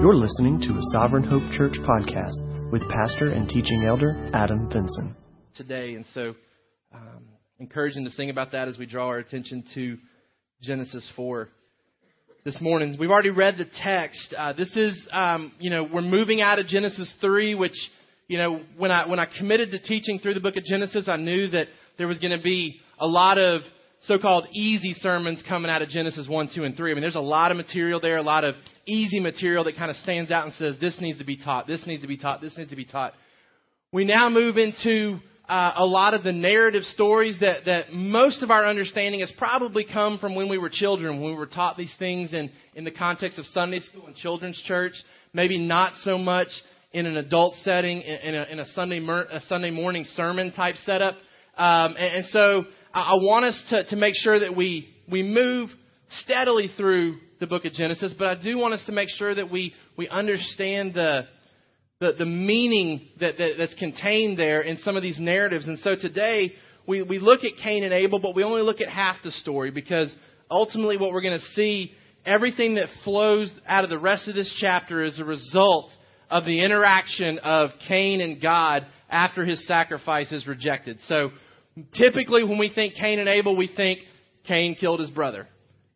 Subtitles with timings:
[0.00, 5.14] You're listening to a Sovereign Hope Church podcast with pastor and teaching elder Adam Vinson.
[5.54, 6.34] Today, and so
[6.94, 7.24] um,
[7.58, 9.98] encouraging to sing about that as we draw our attention to
[10.62, 11.50] Genesis 4
[12.46, 12.96] this morning.
[12.98, 14.34] We've already read the text.
[14.34, 17.76] Uh, this is, um, you know, we're moving out of Genesis 3, which,
[18.26, 21.16] you know, when I when I committed to teaching through the book of Genesis, I
[21.16, 21.66] knew that
[21.98, 23.60] there was going to be a lot of
[24.02, 26.90] so-called easy sermons coming out of Genesis 1, 2, and 3.
[26.90, 28.54] I mean, there's a lot of material there, a lot of
[28.86, 31.86] easy material that kind of stands out and says, this needs to be taught, this
[31.86, 33.12] needs to be taught, this needs to be taught.
[33.92, 35.18] We now move into
[35.48, 39.84] uh, a lot of the narrative stories that, that most of our understanding has probably
[39.84, 42.90] come from when we were children, when we were taught these things in, in the
[42.90, 44.94] context of Sunday school and children's church,
[45.34, 46.48] maybe not so much
[46.92, 51.14] in an adult setting, in a, in a Sunday, a Sunday morning sermon type setup.
[51.56, 55.70] Um, and, and so I want us to, to make sure that we, we move
[56.22, 59.50] steadily through the book of Genesis, but I do want us to make sure that
[59.50, 61.22] we, we understand the,
[62.00, 65.68] the, the meaning that, that, that's contained there in some of these narratives.
[65.68, 66.52] And so today,
[66.86, 69.70] we, we look at Cain and Abel, but we only look at half the story
[69.70, 70.12] because
[70.50, 71.92] ultimately what we're going to see,
[72.26, 75.90] everything that flows out of the rest of this chapter is a result
[76.28, 80.98] of the interaction of Cain and God after his sacrifice is rejected.
[81.06, 81.30] So
[81.94, 84.00] typically when we think Cain and Abel, we think
[84.46, 85.46] Cain killed his brother.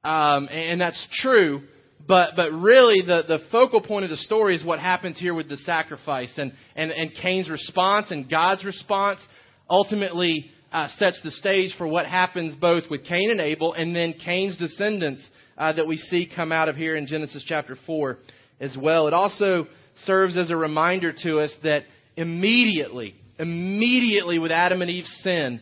[0.03, 1.63] Um, and that's true,
[2.07, 5.49] but, but really the, the focal point of the story is what happens here with
[5.49, 9.21] the sacrifice and, and, and Cain's response and God's response
[9.69, 14.15] ultimately uh, sets the stage for what happens both with Cain and Abel and then
[14.25, 18.19] Cain's descendants uh, that we see come out of here in Genesis chapter 4
[18.61, 19.07] as well.
[19.07, 19.67] It also
[20.05, 21.85] serves as a reminder to us that
[22.17, 25.61] immediately, immediately with Adam and Eve's sin,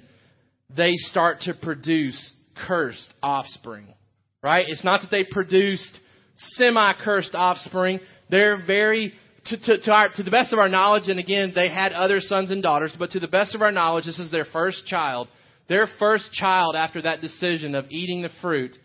[0.74, 2.32] they start to produce
[2.66, 3.86] cursed offspring.
[4.42, 4.64] Right?
[4.68, 5.98] It's not that they produced
[6.54, 8.00] semi cursed offspring.
[8.30, 9.14] They're very,
[9.46, 12.20] to, to, to, our, to the best of our knowledge, and again, they had other
[12.20, 15.28] sons and daughters, but to the best of our knowledge, this is their first child.
[15.68, 18.76] Their first child, after that decision of eating the fruit,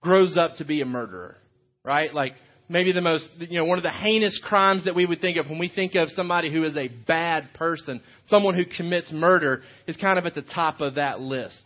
[0.00, 1.38] grows up to be a murderer.
[1.84, 2.12] Right?
[2.12, 2.34] Like,
[2.68, 5.48] maybe the most, you know, one of the heinous crimes that we would think of
[5.48, 9.96] when we think of somebody who is a bad person, someone who commits murder, is
[9.96, 11.62] kind of at the top of that list.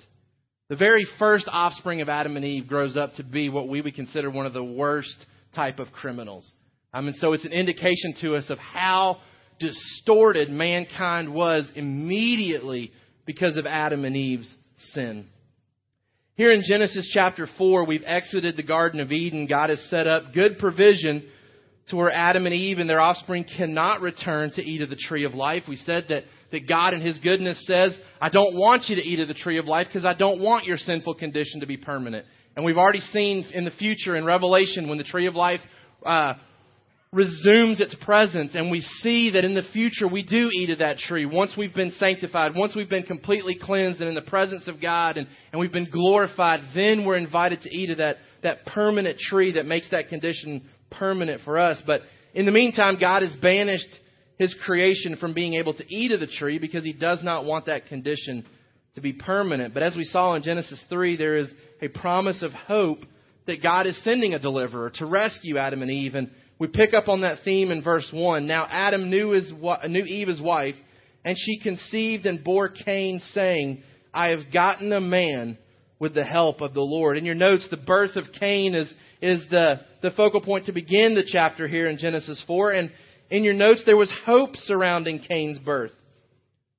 [0.69, 3.95] The very first offspring of Adam and Eve grows up to be what we would
[3.95, 6.51] consider one of the worst type of criminals.
[6.93, 9.19] I mean, so it's an indication to us of how
[9.59, 12.93] distorted mankind was immediately
[13.27, 14.53] because of Adam and Eve's
[14.93, 15.27] sin.
[16.35, 19.47] Here in Genesis chapter 4, we've exited the Garden of Eden.
[19.47, 21.29] God has set up good provision
[21.89, 25.25] to where Adam and Eve and their offspring cannot return to eat of the tree
[25.25, 25.65] of life.
[25.69, 29.21] We said that, that God in His goodness says, I don't want you to eat
[29.21, 32.25] of the tree of life because I don't want your sinful condition to be permanent.
[32.57, 35.61] And we've already seen in the future in Revelation when the tree of life
[36.07, 36.35] uh,
[37.13, 40.97] resumes its presence and we see that in the future we do eat of that
[40.97, 44.81] tree once we've been sanctified, once we've been completely cleansed and in the presence of
[44.81, 49.19] God and, and we've been glorified, then we're invited to eat of that, that permanent
[49.19, 51.83] tree that makes that condition permanent for us.
[51.87, 52.01] But
[52.33, 53.89] in the meantime, God has banished
[54.39, 57.67] his creation from being able to eat of the tree because he does not want
[57.67, 58.47] that condition
[58.95, 59.75] to be permanent.
[59.75, 61.53] But as we saw in Genesis 3, there is
[61.83, 63.01] a promise of hope
[63.47, 66.15] that God is sending a deliverer to rescue Adam and Eve.
[66.15, 66.31] And
[66.63, 68.47] we pick up on that theme in verse 1.
[68.47, 69.53] Now Adam knew, his,
[69.89, 70.77] knew Eve, his wife,
[71.25, 73.83] and she conceived and bore Cain, saying,
[74.15, 75.59] I have gotten a man
[75.99, 77.19] with the help of the Lord.
[77.19, 78.89] In your notes, the birth of Cain is,
[79.21, 82.71] is the, the focal point to begin the chapter here in Genesis 4.
[82.71, 82.93] And
[83.29, 85.91] in your notes, there was hope surrounding Cain's birth.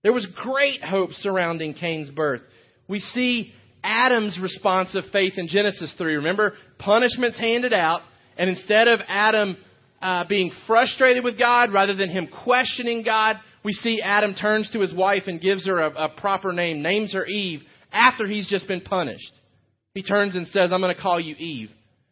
[0.02, 2.42] There was great hope surrounding Cain's birth.
[2.88, 3.52] We see
[3.84, 6.16] Adam's response of faith in Genesis 3.
[6.16, 8.00] Remember, punishment's handed out,
[8.38, 9.58] and instead of Adam
[10.04, 14.82] uh, being frustrated with God rather than him questioning God, we see Adam turns to
[14.82, 18.68] his wife and gives her a, a proper name, names her Eve, after he's just
[18.68, 19.32] been punished.
[19.94, 21.70] He turns and says, I'm going to call you Eve.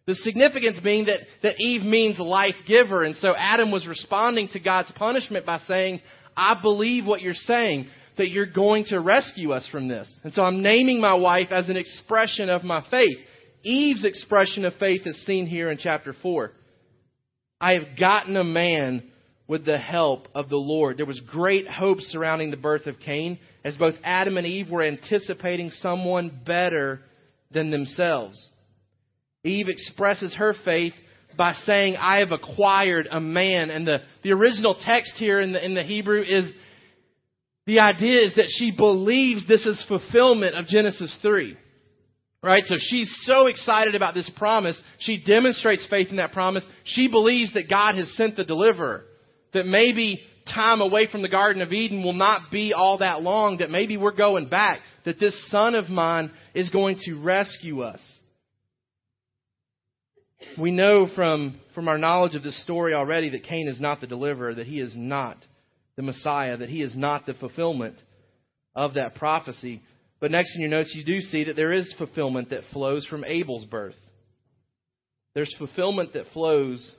[0.07, 3.03] The significance being that, that Eve means life giver.
[3.03, 5.99] And so Adam was responding to God's punishment by saying,
[6.37, 7.87] I believe what you're saying,
[8.17, 10.11] that you're going to rescue us from this.
[10.23, 13.17] And so I'm naming my wife as an expression of my faith.
[13.63, 16.51] Eve's expression of faith is seen here in chapter 4.
[17.61, 19.03] I have gotten a man
[19.47, 20.97] with the help of the Lord.
[20.97, 24.81] There was great hope surrounding the birth of Cain, as both Adam and Eve were
[24.81, 27.01] anticipating someone better
[27.51, 28.49] than themselves.
[29.43, 30.93] Eve expresses her faith
[31.37, 33.69] by saying, I have acquired a man.
[33.69, 36.51] And the, the original text here in the, in the Hebrew is
[37.67, 41.57] the idea is that she believes this is fulfillment of Genesis 3.
[42.43, 42.63] Right?
[42.65, 44.81] So she's so excited about this promise.
[44.99, 46.65] She demonstrates faith in that promise.
[46.83, 49.03] She believes that God has sent the deliverer.
[49.53, 50.19] That maybe
[50.51, 53.57] time away from the Garden of Eden will not be all that long.
[53.57, 54.79] That maybe we're going back.
[55.05, 57.99] That this son of mine is going to rescue us.
[60.59, 64.07] We know from, from our knowledge of this story already that Cain is not the
[64.07, 65.37] deliverer, that he is not
[65.95, 67.97] the Messiah, that he is not the fulfillment
[68.75, 69.81] of that prophecy.
[70.21, 73.25] But next in your notes, you do see that there is fulfillment that flows from
[73.25, 73.95] Abel's birth.
[75.33, 76.89] There's fulfillment that flows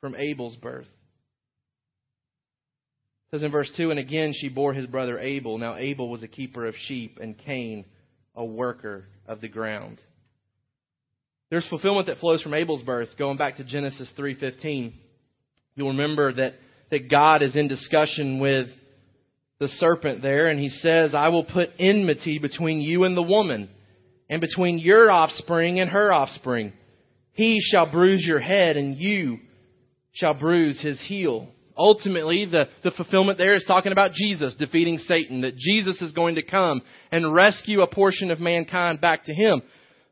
[0.00, 0.86] from Abel's birth.
[3.26, 5.58] It says in verse 2 And again she bore his brother Abel.
[5.58, 7.84] Now Abel was a keeper of sheep, and Cain
[8.34, 9.98] a worker of the ground.
[11.50, 13.08] There's fulfillment that flows from Abel's birth.
[13.18, 14.92] Going back to Genesis 3:15,
[15.74, 16.54] you'll remember that,
[16.90, 18.68] that God is in discussion with
[19.62, 23.70] the serpent there, and he says, I will put enmity between you and the woman,
[24.28, 26.72] and between your offspring and her offspring.
[27.34, 29.38] He shall bruise your head, and you
[30.12, 31.48] shall bruise his heel.
[31.76, 36.34] Ultimately, the, the fulfillment there is talking about Jesus defeating Satan, that Jesus is going
[36.34, 36.82] to come
[37.12, 39.62] and rescue a portion of mankind back to him.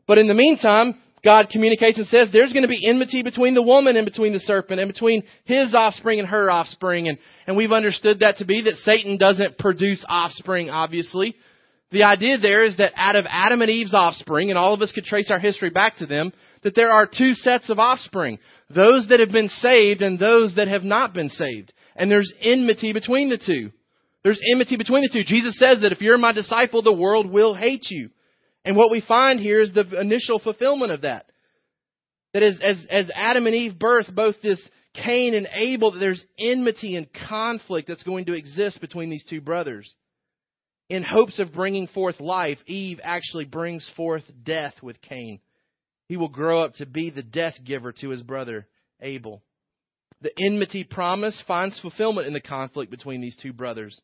[0.07, 3.63] But in the meantime, God communicates and says there's going to be enmity between the
[3.63, 7.09] woman and between the serpent and between his offspring and her offspring.
[7.09, 11.37] And, and we've understood that to be that Satan doesn't produce offspring, obviously.
[11.93, 14.93] The idea there is that out of Adam and Eve's offspring, and all of us
[14.93, 16.33] could trace our history back to them,
[16.63, 18.39] that there are two sets of offspring.
[18.75, 21.73] Those that have been saved and those that have not been saved.
[21.97, 23.73] And there's enmity between the two.
[24.23, 25.25] There's enmity between the two.
[25.25, 28.11] Jesus says that if you're my disciple, the world will hate you.
[28.65, 31.27] And what we find here is the initial fulfillment of that.
[32.35, 34.61] That as, as, as Adam and Eve birth both this
[34.95, 39.41] Cain and Abel, that there's enmity and conflict that's going to exist between these two
[39.41, 39.93] brothers.
[40.89, 45.41] In hopes of bringing forth life, Eve actually brings forth death with Cain.
[46.09, 48.67] He will grow up to be the death giver to his brother
[49.01, 49.43] Abel.
[50.21, 54.01] The enmity promise finds fulfillment in the conflict between these two brothers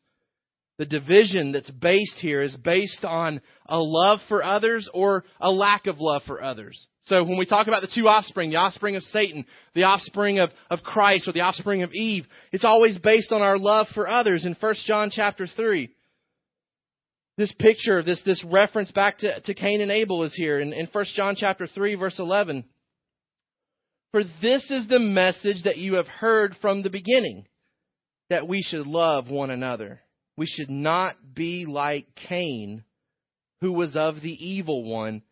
[0.77, 5.87] the division that's based here is based on a love for others or a lack
[5.87, 6.87] of love for others.
[7.05, 10.49] So when we talk about the two offspring, the offspring of Satan, the offspring of,
[10.69, 14.45] of Christ, or the offspring of Eve, it's always based on our love for others
[14.45, 15.89] in 1 John chapter 3.
[17.37, 20.87] This picture, this, this reference back to, to Cain and Abel is here in, in
[20.91, 22.65] 1 John chapter 3, verse 11.
[24.11, 27.45] For this is the message that you have heard from the beginning,
[28.29, 30.01] that we should love one another.
[30.37, 32.83] We should not be like Cain,
[33.61, 35.23] who was of the evil one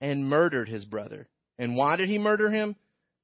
[0.00, 1.28] and murdered his brother.
[1.58, 2.74] And why did he murder him?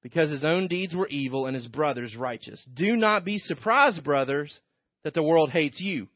[0.03, 2.63] Because his own deeds were evil and his brother's righteous.
[2.75, 4.61] Do not be surprised, brothers,
[5.03, 6.09] that the world hates you.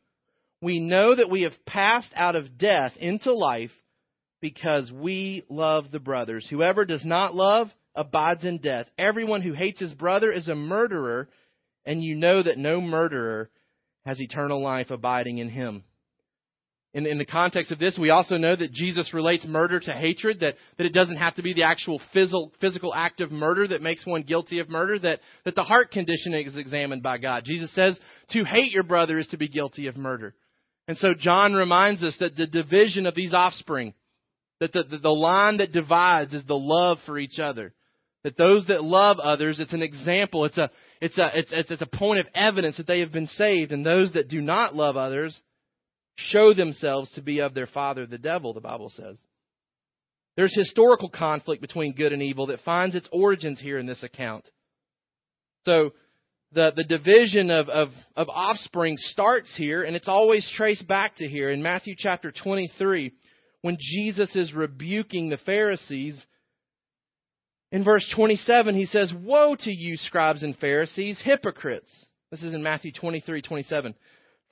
[0.61, 3.71] We know that we have passed out of death into life
[4.43, 6.47] because we love the brothers.
[6.51, 8.87] Whoever does not love abides in death.
[8.99, 11.29] Everyone who hates his brother is a murderer,
[11.87, 13.51] and you know that no murderer
[14.09, 15.85] has eternal life abiding in him.
[16.95, 20.41] In, in, the context of this, we also know that Jesus relates murder to hatred,
[20.41, 23.83] that, that it doesn't have to be the actual physical, physical act of murder that
[23.83, 27.43] makes one guilty of murder, that, that the heart condition is examined by God.
[27.45, 28.01] Jesus says
[28.31, 30.35] to hate your brother is to be guilty of murder.
[30.89, 33.93] And so John reminds us that the division of these offspring,
[34.61, 37.75] that the, the, the line that divides is the love for each other.
[38.25, 41.83] That those that love others, it's an example, it's a, it's a, it's, it's, it's
[41.83, 44.97] a point of evidence that they have been saved, and those that do not love
[44.97, 45.41] others
[46.17, 49.17] show themselves to be of their father, the devil, the Bible says.
[50.37, 54.45] There's historical conflict between good and evil that finds its origins here in this account.
[55.65, 55.91] So,
[56.53, 61.29] the, the division of, of, of offspring starts here, and it's always traced back to
[61.29, 63.13] here in Matthew chapter 23
[63.61, 66.19] when Jesus is rebuking the Pharisees
[67.71, 72.07] in verse 27, he says, Woe to you, scribes and Pharisees, hypocrites.
[72.31, 73.95] This is in Matthew 23, 27.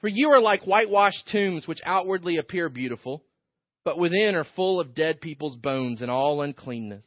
[0.01, 3.25] For you are like whitewashed tombs, which outwardly appear beautiful,
[3.85, 7.05] but within are full of dead people's bones and all uncleanness.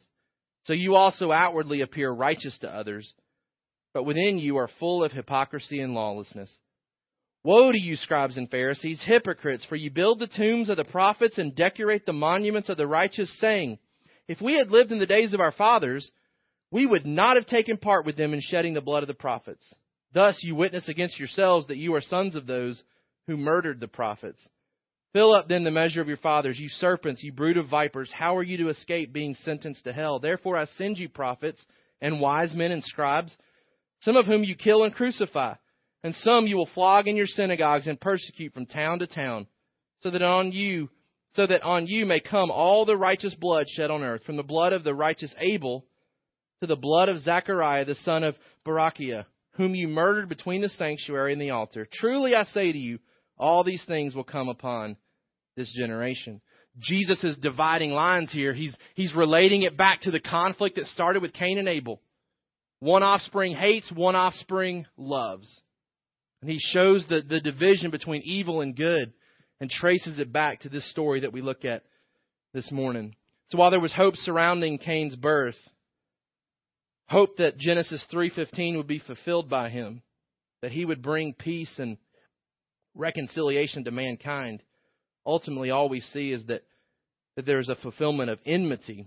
[0.64, 3.14] So you also outwardly appear righteous to others,
[3.94, 6.54] but within you are full of hypocrisy and lawlessness.
[7.42, 11.38] Woe to you, scribes and Pharisees, hypocrites, for you build the tombs of the prophets
[11.38, 13.78] and decorate the monuments of the righteous, saying,
[14.30, 16.08] if we had lived in the days of our fathers,
[16.70, 19.74] we would not have taken part with them in shedding the blood of the prophets.
[20.14, 22.80] Thus you witness against yourselves that you are sons of those
[23.26, 24.40] who murdered the prophets.
[25.12, 28.08] Fill up then the measure of your fathers, you serpents, you brood of vipers.
[28.16, 30.20] How are you to escape being sentenced to hell?
[30.20, 31.66] Therefore I send you prophets
[32.00, 33.36] and wise men and scribes,
[34.02, 35.54] some of whom you kill and crucify,
[36.04, 39.48] and some you will flog in your synagogues and persecute from town to town,
[40.02, 40.88] so that on you
[41.34, 44.42] so that on you may come all the righteous blood shed on earth, from the
[44.42, 45.86] blood of the righteous Abel
[46.60, 51.32] to the blood of Zechariah the son of Barachiah, whom you murdered between the sanctuary
[51.32, 51.86] and the altar.
[51.92, 52.98] Truly I say to you,
[53.38, 54.96] all these things will come upon
[55.56, 56.40] this generation.
[56.78, 58.54] Jesus is dividing lines here.
[58.54, 62.00] He's, he's relating it back to the conflict that started with Cain and Abel.
[62.80, 65.60] One offspring hates, one offspring loves.
[66.40, 69.12] And he shows the, the division between evil and good
[69.60, 71.82] and traces it back to this story that we look at
[72.54, 73.14] this morning.
[73.50, 75.58] So while there was hope surrounding Cain's birth,
[77.08, 80.02] hope that Genesis 3:15 would be fulfilled by him,
[80.62, 81.98] that he would bring peace and
[82.94, 84.62] reconciliation to mankind.
[85.26, 86.62] Ultimately all we see is that
[87.36, 89.06] that there is a fulfillment of enmity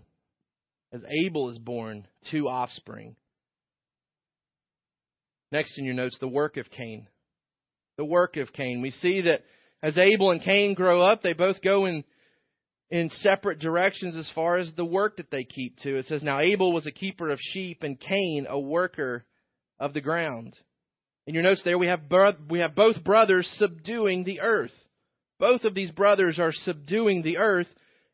[0.91, 3.15] as Abel is born to offspring.
[5.51, 7.07] Next in your notes, the work of Cain.
[7.97, 8.81] The work of Cain.
[8.81, 9.41] We see that
[9.83, 12.03] as Abel and Cain grow up, they both go in
[12.89, 15.97] in separate directions as far as the work that they keep to.
[15.97, 19.25] It says, Now Abel was a keeper of sheep, and Cain a worker
[19.79, 20.55] of the ground.
[21.25, 24.73] In your notes there, we have, bro- we have both brothers subduing the earth.
[25.39, 27.67] Both of these brothers are subduing the earth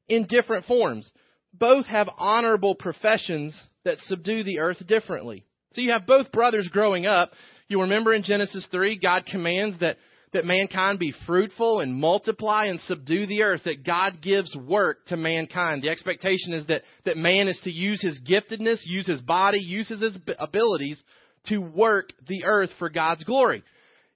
[0.07, 1.11] in different forms.
[1.53, 5.45] Both have honorable professions that subdue the earth differently.
[5.73, 7.31] So you have both brothers growing up.
[7.67, 9.97] You remember in Genesis 3, God commands that
[10.33, 15.17] that mankind be fruitful and multiply and subdue the earth, that God gives work to
[15.17, 15.83] mankind.
[15.83, 19.89] The expectation is that, that man is to use his giftedness, use his body, use
[19.89, 21.01] his abilities
[21.47, 23.63] to work the earth for God's glory.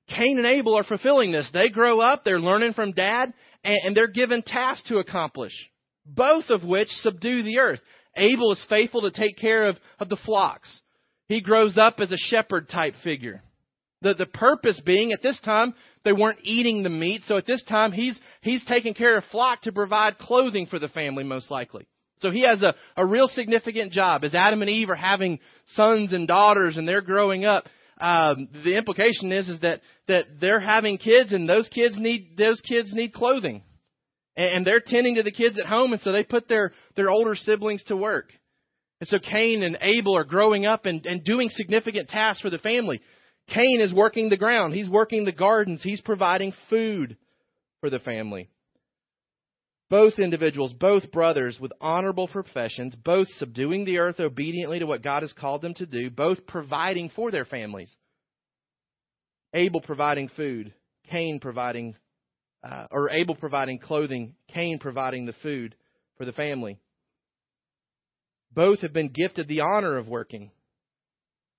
[0.07, 1.49] Cain and Abel are fulfilling this.
[1.53, 5.53] They grow up, they're learning from dad, and, and they're given tasks to accomplish,
[6.05, 7.79] both of which subdue the earth.
[8.15, 10.81] Abel is faithful to take care of, of the flocks.
[11.27, 13.41] He grows up as a shepherd type figure.
[14.03, 17.63] The, the purpose being, at this time, they weren't eating the meat, so at this
[17.63, 21.87] time, he's, he's taking care of flock to provide clothing for the family, most likely.
[22.19, 24.23] So he has a, a real significant job.
[24.23, 27.65] As Adam and Eve are having sons and daughters and they're growing up,
[27.99, 32.61] um, the implication is, is that, that they're having kids and those kids need, those
[32.61, 33.63] kids need clothing.
[34.35, 37.09] And, and they're tending to the kids at home, and so they put their, their
[37.09, 38.31] older siblings to work.
[38.99, 42.57] And so Cain and Abel are growing up and, and doing significant tasks for the
[42.57, 43.01] family.
[43.47, 44.73] Cain is working the ground.
[44.73, 45.83] He's working the gardens.
[45.83, 47.17] He's providing food
[47.81, 48.49] for the family.
[49.89, 55.21] Both individuals, both brothers with honorable professions, both subduing the earth obediently to what God
[55.21, 57.95] has called them to do, both providing for their families.
[59.53, 60.73] Abel providing food,
[61.11, 61.95] Cain providing,
[62.63, 65.75] uh, or Abel providing clothing, Cain providing the food
[66.17, 66.79] for the family.
[68.51, 70.49] Both have been gifted the honor of working.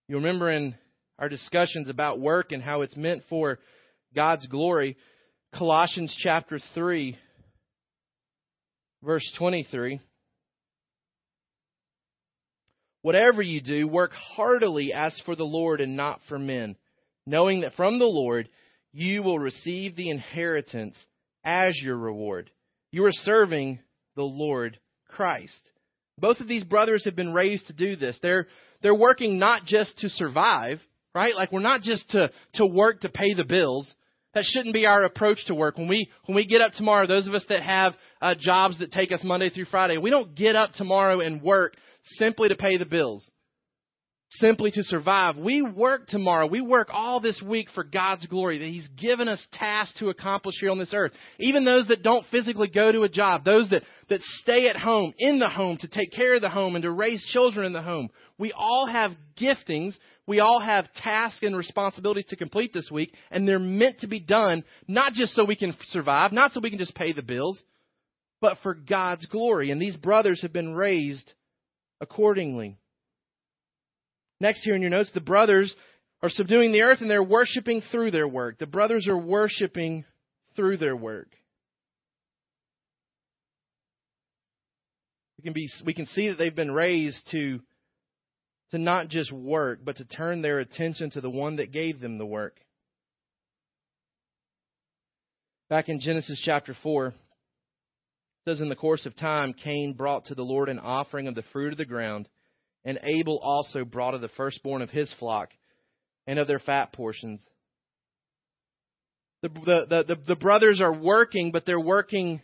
[0.08, 0.74] You remember in
[1.18, 3.58] our discussions about work and how it's meant for
[4.14, 4.96] God's glory.
[5.56, 7.16] Colossians chapter 3,
[9.02, 10.00] verse 23.
[13.02, 16.76] Whatever you do, work heartily as for the Lord and not for men,
[17.26, 18.48] knowing that from the Lord
[18.92, 20.96] you will receive the inheritance
[21.44, 22.50] as your reward.
[22.90, 23.80] You are serving
[24.16, 24.78] the Lord
[25.08, 25.60] Christ.
[26.18, 28.18] Both of these brothers have been raised to do this.
[28.22, 28.46] They're,
[28.82, 30.80] they're working not just to survive,
[31.14, 31.34] right?
[31.34, 33.92] Like we're not just to, to work to pay the bills.
[34.34, 35.78] That shouldn't be our approach to work.
[35.78, 38.90] When we, when we get up tomorrow, those of us that have uh, jobs that
[38.90, 41.74] take us Monday through Friday, we don't get up tomorrow and work
[42.18, 43.30] simply to pay the bills
[44.38, 45.36] simply to survive.
[45.36, 46.46] We work tomorrow.
[46.46, 50.56] We work all this week for God's glory, that He's given us tasks to accomplish
[50.60, 51.12] here on this earth.
[51.38, 55.12] Even those that don't physically go to a job, those that, that stay at home,
[55.18, 57.82] in the home, to take care of the home and to raise children in the
[57.82, 58.08] home.
[58.38, 59.94] We all have giftings.
[60.26, 64.20] We all have tasks and responsibilities to complete this week, and they're meant to be
[64.20, 67.62] done not just so we can survive, not so we can just pay the bills,
[68.40, 69.70] but for God's glory.
[69.70, 71.32] And these brothers have been raised
[72.00, 72.78] accordingly.
[74.40, 75.74] Next, here in your notes, the brothers
[76.22, 78.58] are subduing the earth and they're worshiping through their work.
[78.58, 80.04] The brothers are worshiping
[80.56, 81.28] through their work.
[85.38, 87.60] We can, be, we can see that they've been raised to,
[88.70, 92.18] to not just work, but to turn their attention to the one that gave them
[92.18, 92.56] the work.
[95.70, 97.14] Back in Genesis chapter 4, it
[98.46, 101.44] says, In the course of time, Cain brought to the Lord an offering of the
[101.52, 102.28] fruit of the ground.
[102.84, 105.50] And Abel also brought of the firstborn of his flock
[106.26, 107.42] and of their fat portions.
[109.42, 112.42] The, the, the, the, brothers are working, but they're working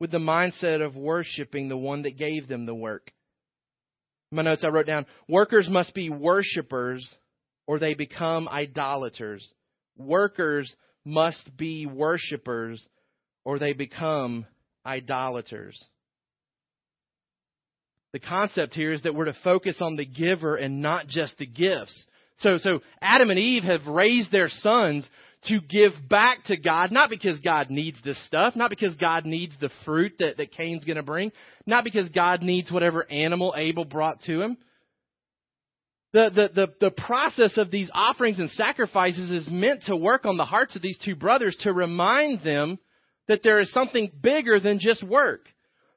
[0.00, 3.12] with the mindset of worshiping the one that gave them the work.
[4.34, 7.08] My notes I wrote down workers must be worshipers
[7.66, 9.48] or they become idolaters.
[9.96, 10.74] Workers
[11.04, 12.86] must be worshipers
[13.44, 14.46] or they become
[14.84, 15.82] idolaters.
[18.12, 21.46] The concept here is that we're to focus on the giver and not just the
[21.46, 22.06] gifts.
[22.38, 25.08] So, so Adam and Eve have raised their sons
[25.46, 29.54] to give back to God, not because God needs this stuff, not because God needs
[29.60, 31.32] the fruit that, that Cain's going to bring,
[31.66, 34.56] not because God needs whatever animal Abel brought to him.
[36.12, 40.36] The, the, the, the process of these offerings and sacrifices is meant to work on
[40.36, 42.78] the hearts of these two brothers to remind them
[43.26, 45.48] that there is something bigger than just work.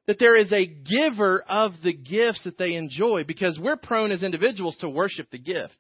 [0.08, 4.24] That there is a giver of the gifts that they enjoy because we're prone as
[4.24, 5.78] individuals to worship the gift.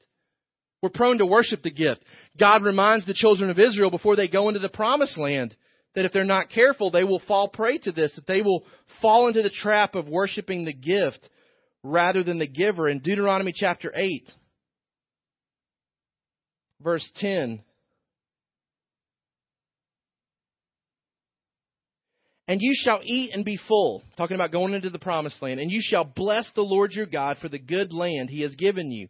[0.81, 2.03] We're prone to worship the gift.
[2.39, 5.55] God reminds the children of Israel before they go into the promised land
[5.96, 8.63] that if they're not careful, they will fall prey to this, that they will
[9.01, 11.27] fall into the trap of worshiping the gift
[11.81, 12.88] rather than the giver.
[12.88, 14.29] In Deuteronomy chapter 8,
[16.81, 17.63] verse 10,
[22.48, 25.69] And you shall eat and be full, talking about going into the promised land, and
[25.69, 29.10] you shall bless the Lord your God for the good land he has given you.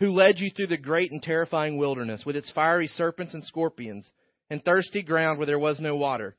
[0.00, 4.10] who led you through the great and terrifying wilderness with its fiery serpents and scorpions
[4.50, 6.36] and thirsty ground where there was no water,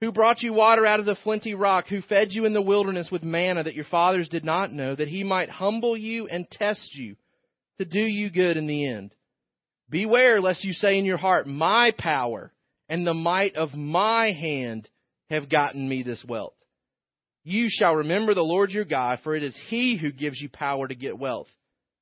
[0.00, 3.08] who brought you water out of the flinty rock, who fed you in the wilderness
[3.10, 6.94] with manna that your fathers did not know, that he might humble you and test
[6.94, 7.16] you
[7.78, 9.14] to do you good in the end.
[9.90, 12.52] Beware lest you say in your heart, My power
[12.88, 14.88] and the might of my hand
[15.30, 16.54] have gotten me this wealth.
[17.44, 20.86] You shall remember the Lord your God, for it is he who gives you power
[20.86, 21.48] to get wealth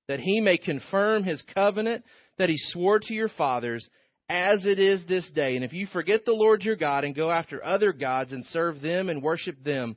[0.09, 2.05] that he may confirm his covenant
[2.39, 3.89] that he swore to your fathers,
[4.29, 5.57] as it is this day.
[5.57, 8.81] And if you forget the Lord your God and go after other gods and serve
[8.81, 9.97] them and worship them,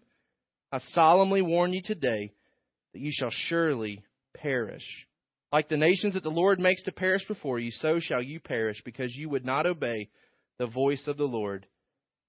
[0.71, 2.31] I solemnly warn you today
[2.93, 4.03] that you shall surely
[4.35, 4.85] perish.
[5.51, 8.81] Like the nations that the Lord makes to perish before you, so shall you perish,
[8.85, 10.09] because you would not obey
[10.59, 11.65] the voice of the Lord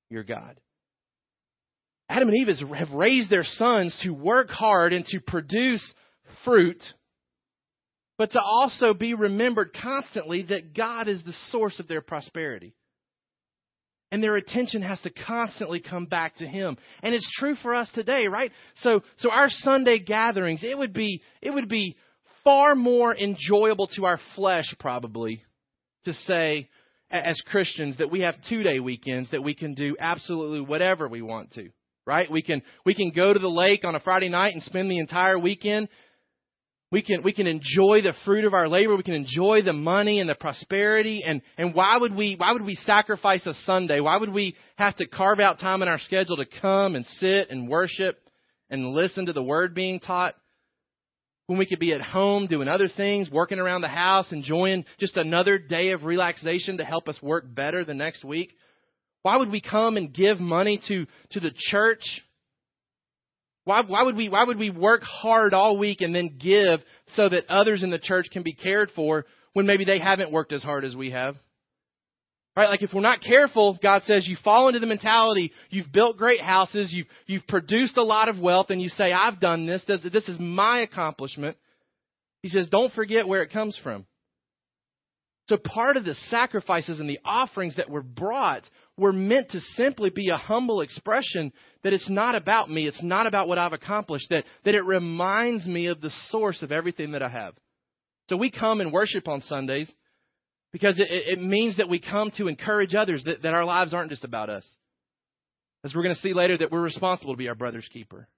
[0.08, 0.58] your God.
[2.08, 5.94] Adam and Eve have raised their sons to work hard and to produce
[6.44, 6.82] fruit
[8.20, 12.74] but to also be remembered constantly that God is the source of their prosperity.
[14.12, 16.76] And their attention has to constantly come back to Him.
[17.02, 18.52] And it's true for us today, right?
[18.82, 21.96] So, so our Sunday gatherings, it would be, it would be
[22.44, 25.42] far more enjoyable to our flesh probably
[26.04, 26.68] to say,
[27.10, 31.22] as Christians, that we have two day weekends that we can do absolutely whatever we
[31.22, 31.70] want to
[32.06, 32.30] right?
[32.30, 34.98] We can we can go to the lake on a Friday night and spend the
[34.98, 35.88] entire weekend
[36.92, 38.96] we can, we can enjoy the fruit of our labor.
[38.96, 41.22] We can enjoy the money and the prosperity.
[41.24, 44.00] And, and why would we, why would we sacrifice a Sunday?
[44.00, 47.50] Why would we have to carve out time in our schedule to come and sit
[47.50, 48.18] and worship
[48.70, 50.34] and listen to the word being taught?
[51.46, 55.16] When we could be at home doing other things, working around the house, enjoying just
[55.16, 58.52] another day of relaxation to help us work better the next week.
[59.22, 62.02] Why would we come and give money to, to the church
[63.64, 66.80] why, why, would we, why would we work hard all week and then give
[67.14, 70.52] so that others in the church can be cared for when maybe they haven't worked
[70.52, 71.36] as hard as we have?
[72.56, 72.68] Right?
[72.68, 76.40] Like if we're not careful, God says you fall into the mentality, you've built great
[76.40, 80.00] houses, you've, you've produced a lot of wealth, and you say, I've done this, this,
[80.10, 81.56] this is my accomplishment.
[82.42, 84.06] He says, don't forget where it comes from.
[85.48, 88.62] So part of the sacrifices and the offerings that were brought
[89.00, 93.26] were meant to simply be a humble expression that it's not about me, it's not
[93.26, 97.22] about what I've accomplished, that, that it reminds me of the source of everything that
[97.22, 97.54] I have.
[98.28, 99.90] So we come and worship on Sundays
[100.72, 104.10] because it, it means that we come to encourage others, that, that our lives aren't
[104.10, 104.68] just about us.
[105.82, 108.28] As we're going to see later, that we're responsible to be our brother's keeper.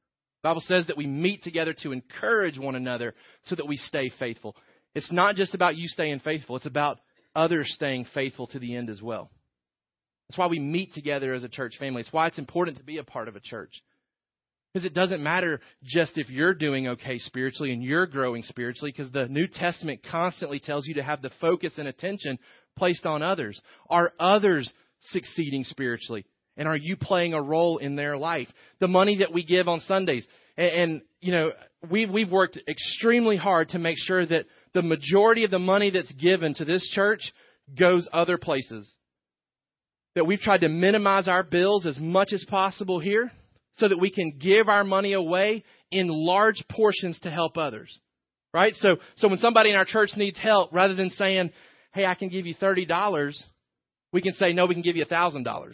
[0.42, 4.12] The Bible says that we meet together to encourage one another so that we stay
[4.16, 4.56] faithful.
[4.94, 7.00] It's not just about you staying faithful, it's about
[7.34, 9.30] others staying faithful to the end as well.
[10.32, 12.00] That's why we meet together as a church family.
[12.00, 13.82] It's why it's important to be a part of a church.
[14.72, 19.12] Because it doesn't matter just if you're doing okay spiritually and you're growing spiritually, because
[19.12, 22.38] the New Testament constantly tells you to have the focus and attention
[22.78, 23.60] placed on others.
[23.90, 26.24] Are others succeeding spiritually?
[26.56, 28.48] And are you playing a role in their life?
[28.80, 31.52] The money that we give on Sundays, and, and you know,
[31.90, 36.12] we've, we've worked extremely hard to make sure that the majority of the money that's
[36.12, 37.20] given to this church
[37.78, 38.90] goes other places
[40.14, 43.30] that we've tried to minimize our bills as much as possible here
[43.76, 48.00] so that we can give our money away in large portions to help others.
[48.52, 48.74] Right?
[48.76, 51.50] So, so when somebody in our church needs help, rather than saying,
[51.94, 53.34] hey, I can give you $30,
[54.12, 55.72] we can say, no, we can give you $1,000.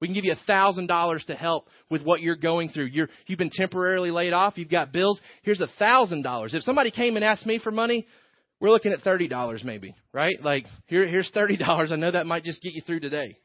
[0.00, 2.86] We can give you $1,000 to help with what you're going through.
[2.86, 4.58] You're, you've been temporarily laid off.
[4.58, 5.20] You've got bills.
[5.42, 6.54] Here's $1,000.
[6.54, 8.06] If somebody came and asked me for money,
[8.60, 10.36] we're looking at $30 maybe, right?
[10.42, 11.92] Like, here, here's $30.
[11.92, 13.36] I know that might just get you through today.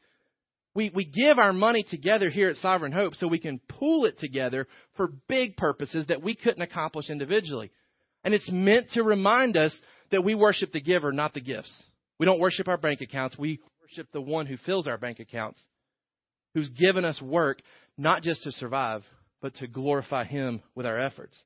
[0.74, 4.18] We, we give our money together here at Sovereign Hope so we can pool it
[4.18, 7.70] together for big purposes that we couldn't accomplish individually.
[8.24, 9.76] And it's meant to remind us
[10.10, 11.82] that we worship the giver, not the gifts.
[12.18, 13.36] We don't worship our bank accounts.
[13.36, 15.60] We worship the one who fills our bank accounts,
[16.54, 17.60] who's given us work,
[17.98, 19.02] not just to survive,
[19.42, 21.42] but to glorify him with our efforts.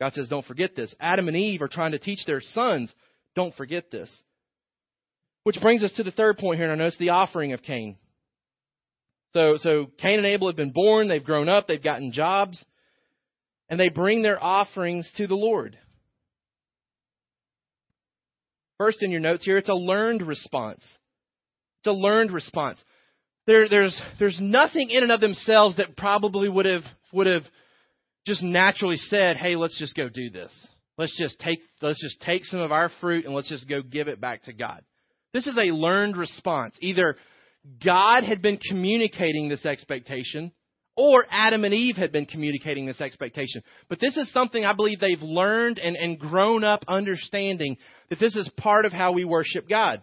[0.00, 0.94] God says, don't forget this.
[1.00, 2.94] Adam and Eve are trying to teach their sons,
[3.34, 4.14] don't forget this.
[5.42, 7.96] Which brings us to the third point here in our notes, the offering of Cain.
[9.34, 12.64] So, so Cain and Abel have been born, they've grown up, they've gotten jobs,
[13.68, 15.78] and they bring their offerings to the Lord.
[18.78, 20.82] First, in your notes here, it's a learned response.
[21.80, 22.82] It's a learned response.
[23.46, 27.44] There, there's, there's nothing in and of themselves that probably would have, would have
[28.26, 30.52] just naturally said, hey, let's just go do this.
[30.96, 34.08] Let's just take, let's just take some of our fruit and let's just go give
[34.08, 34.82] it back to God.
[35.32, 36.76] This is a learned response.
[36.80, 37.16] Either
[37.84, 40.52] God had been communicating this expectation,
[40.96, 43.62] or Adam and Eve had been communicating this expectation.
[43.88, 47.76] But this is something I believe they've learned and, and grown up understanding
[48.10, 50.02] that this is part of how we worship God.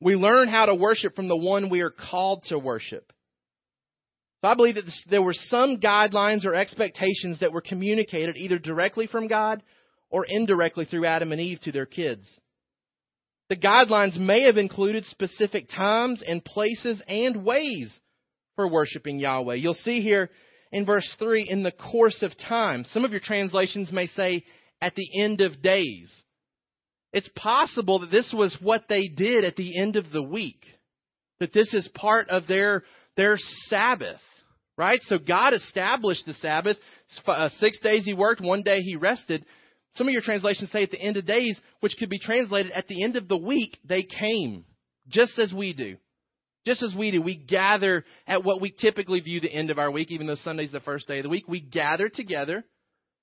[0.00, 3.12] We learn how to worship from the one we are called to worship.
[4.40, 8.58] So I believe that this, there were some guidelines or expectations that were communicated either
[8.58, 9.62] directly from God
[10.10, 12.40] or indirectly through Adam and Eve to their kids.
[13.48, 17.98] The guidelines may have included specific times and places and ways
[18.56, 19.54] for worshiping Yahweh.
[19.54, 20.30] You'll see here
[20.70, 22.84] in verse 3, in the course of time.
[22.90, 24.44] Some of your translations may say,
[24.80, 26.12] at the end of days.
[27.12, 30.62] It's possible that this was what they did at the end of the week.
[31.40, 32.82] That this is part of their,
[33.16, 34.20] their Sabbath.
[34.76, 35.00] Right?
[35.04, 36.76] So God established the Sabbath.
[37.26, 39.44] Uh, six days he worked, one day he rested.
[39.98, 42.86] Some of your translations say at the end of days, which could be translated at
[42.86, 44.64] the end of the week, they came,
[45.08, 45.96] just as we do.
[46.64, 47.20] Just as we do.
[47.20, 50.70] We gather at what we typically view the end of our week, even though Sunday's
[50.70, 51.48] the first day of the week.
[51.48, 52.64] We gather together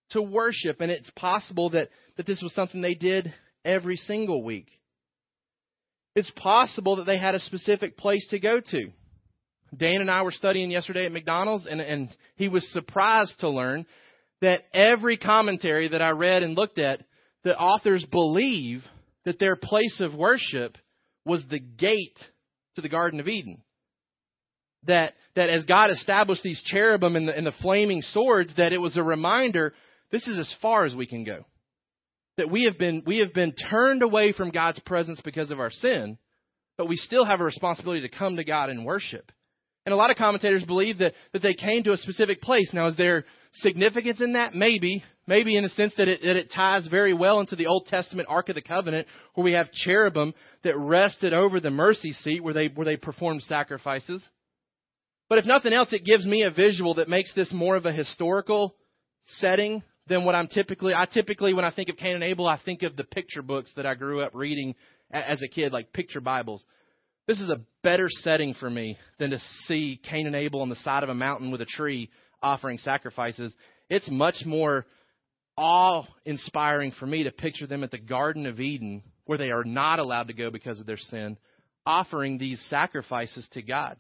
[0.09, 3.33] to worship, and it's possible that, that this was something they did
[3.63, 4.67] every single week.
[6.13, 8.87] It's possible that they had a specific place to go to.
[9.75, 13.85] Dan and I were studying yesterday at McDonald's, and, and he was surprised to learn
[14.41, 17.01] that every commentary that I read and looked at,
[17.43, 18.83] the authors believe
[19.23, 20.77] that their place of worship
[21.25, 22.17] was the gate
[22.75, 23.61] to the Garden of Eden.
[24.83, 28.77] That, that as God established these cherubim and the, and the flaming swords, that it
[28.77, 29.73] was a reminder
[30.11, 31.45] this is as far as we can go.
[32.37, 35.71] That we have been, we have been turned away from God's presence because of our
[35.71, 36.17] sin,
[36.77, 39.31] but we still have a responsibility to come to God and worship.
[39.85, 42.71] And a lot of commentators believe that, that they came to a specific place.
[42.73, 44.55] Now, is there significance in that?
[44.55, 45.03] Maybe.
[45.27, 48.27] Maybe in the sense that it, that it ties very well into the Old Testament
[48.29, 52.53] Ark of the Covenant, where we have cherubim that rested over the mercy seat where
[52.53, 54.27] they, where they performed sacrifices.
[55.29, 57.91] But if nothing else, it gives me a visual that makes this more of a
[57.91, 58.75] historical
[59.39, 60.93] setting than what I'm typically.
[60.93, 63.71] I typically, when I think of Cain and Abel, I think of the picture books
[63.75, 64.75] that I grew up reading
[65.11, 66.63] as a kid, like picture Bibles.
[67.27, 70.75] This is a better setting for me than to see Cain and Abel on the
[70.77, 72.09] side of a mountain with a tree
[72.41, 73.51] offering sacrifices.
[73.89, 74.85] It's much more
[75.57, 79.63] awe inspiring for me to picture them at the Garden of Eden, where they are
[79.63, 81.37] not allowed to go because of their sin,
[81.85, 83.97] offering these sacrifices to God.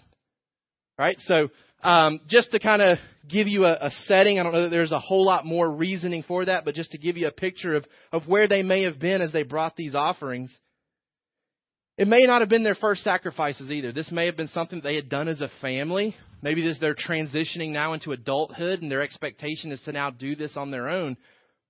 [0.97, 1.17] Right?
[1.21, 1.49] So,
[1.83, 4.93] um, just to kind of give you a, a, setting, I don't know that there's
[4.93, 7.85] a whole lot more reasoning for that, but just to give you a picture of,
[8.11, 10.57] of where they may have been as they brought these offerings.
[11.97, 13.93] It may not have been their first sacrifices either.
[13.93, 16.15] This may have been something they had done as a family.
[16.41, 20.57] Maybe this, they're transitioning now into adulthood and their expectation is to now do this
[20.57, 21.15] on their own.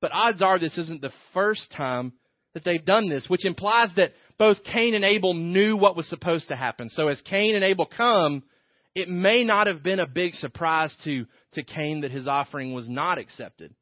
[0.01, 2.13] But odds are this isn't the first time
[2.55, 6.47] that they've done this, which implies that both Cain and Abel knew what was supposed
[6.47, 6.89] to happen.
[6.89, 8.43] So as Cain and Abel come,
[8.95, 12.89] it may not have been a big surprise to, to Cain that his offering was
[12.89, 13.75] not accepted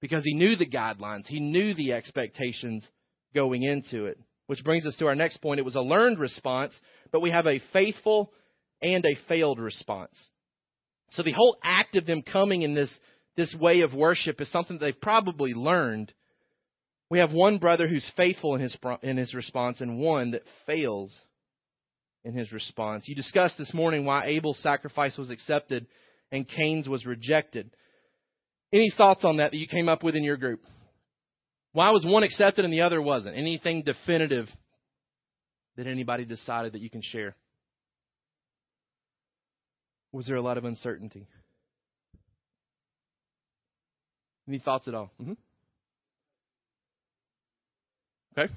[0.00, 2.88] because he knew the guidelines, he knew the expectations
[3.34, 4.18] going into it.
[4.46, 5.58] Which brings us to our next point.
[5.58, 6.74] It was a learned response,
[7.10, 8.30] but we have a faithful
[8.82, 10.14] and a failed response.
[11.10, 12.90] So the whole act of them coming in this,
[13.36, 16.12] this way of worship is something that they've probably learned.
[17.08, 21.16] We have one brother who's faithful in his, in his response and one that fails
[22.24, 23.04] in his response.
[23.06, 25.86] You discussed this morning why Abel's sacrifice was accepted
[26.32, 27.70] and Cain's was rejected.
[28.72, 30.60] Any thoughts on that that you came up with in your group?
[31.74, 33.36] Why was one accepted and the other wasn't?
[33.36, 34.46] Anything definitive
[35.76, 37.34] that anybody decided that you can share?
[40.12, 41.26] Was there a lot of uncertainty?
[44.46, 45.10] Any thoughts at all?
[45.20, 45.32] Mm-hmm.
[48.38, 48.52] Okay.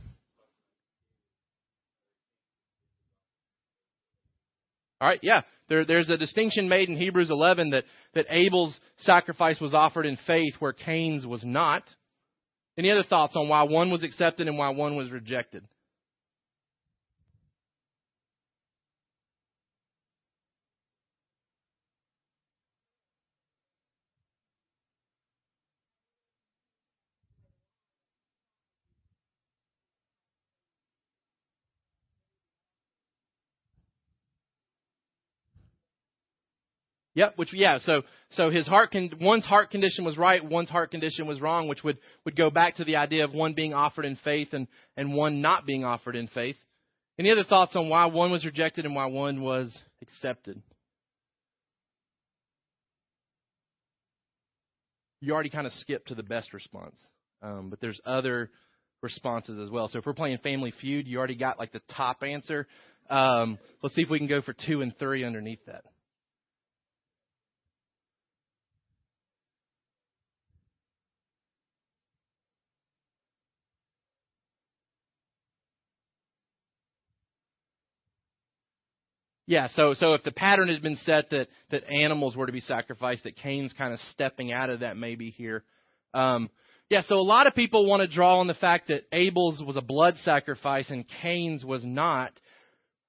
[5.01, 5.41] All right, yeah.
[5.69, 10.19] There, there's a distinction made in Hebrews 11 that, that Abel's sacrifice was offered in
[10.27, 11.84] faith where Cain's was not.
[12.78, 15.66] Any other thoughts on why one was accepted and why one was rejected?
[37.17, 40.91] Yep, which yeah, so so his heart con- one's heart condition was right, one's heart
[40.91, 44.06] condition was wrong, which would would go back to the idea of one being offered
[44.06, 46.58] in faith and and one not being offered in faith.
[47.17, 50.62] Any other thoughts on why one was rejected and why one was accepted?
[55.19, 56.97] You already kind of skipped to the best response,
[57.41, 58.51] um, but there's other
[59.01, 59.88] responses as well.
[59.88, 62.67] So if we're playing Family Feud, you already got like the top answer.
[63.10, 65.84] Um, let's see if we can go for two and three underneath that.
[79.48, 82.60] Yeah, so so if the pattern had been set that that animals were to be
[82.60, 85.64] sacrificed, that Cain's kind of stepping out of that maybe here.
[86.14, 86.50] Um,
[86.90, 89.78] yeah, so a lot of people want to draw on the fact that Abel's was
[89.78, 92.32] a blood sacrifice and Cain's was not.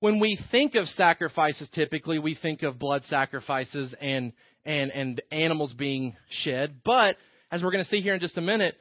[0.00, 4.32] When we think of sacrifices, typically we think of blood sacrifices and
[4.64, 6.82] and and animals being shed.
[6.84, 7.16] But
[7.50, 8.76] as we're going to see here in just a minute,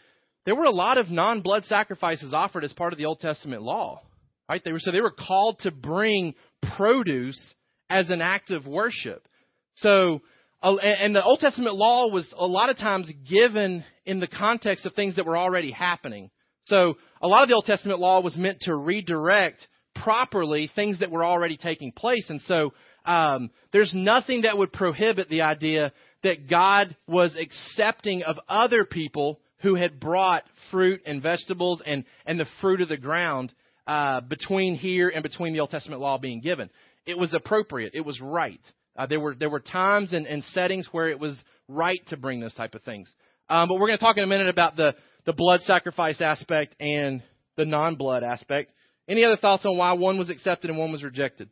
[0.45, 4.01] there were a lot of non-blood sacrifices offered as part of the Old Testament law.
[4.49, 4.61] Right?
[4.63, 6.35] They were so they were called to bring
[6.75, 7.53] produce
[7.89, 9.27] as an act of worship.
[9.75, 10.21] So,
[10.61, 14.93] and the Old Testament law was a lot of times given in the context of
[14.93, 16.31] things that were already happening.
[16.65, 21.11] So, a lot of the Old Testament law was meant to redirect properly things that
[21.11, 22.25] were already taking place.
[22.29, 22.73] And so,
[23.05, 29.39] um, there's nothing that would prohibit the idea that God was accepting of other people
[29.59, 33.53] who had brought fruit and vegetables and, and the fruit of the ground
[33.87, 36.69] uh, between here and between the Old Testament law being given.
[37.05, 37.93] It was appropriate.
[37.95, 38.59] It was right.
[38.97, 42.39] Uh, there were there were times and, and, settings where it was right to bring
[42.39, 43.13] those type of things.
[43.47, 44.95] Um, but we're going to talk in a minute about the
[45.25, 47.23] the blood sacrifice aspect and
[47.55, 48.71] the non-blood aspect.
[49.07, 51.49] Any other thoughts on why one was accepted and one was rejected?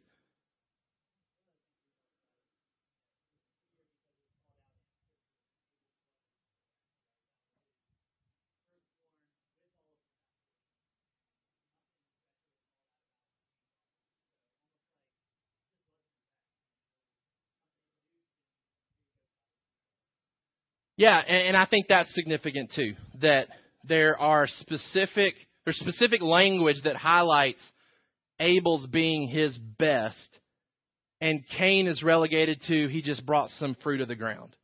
[20.97, 22.93] Yeah, and, and I think that's significant too.
[23.21, 23.47] That
[23.84, 27.62] there are specific there's specific language that highlights
[28.39, 30.39] Abel's being his best,
[31.21, 34.55] and Cain is relegated to he just brought some fruit of the ground.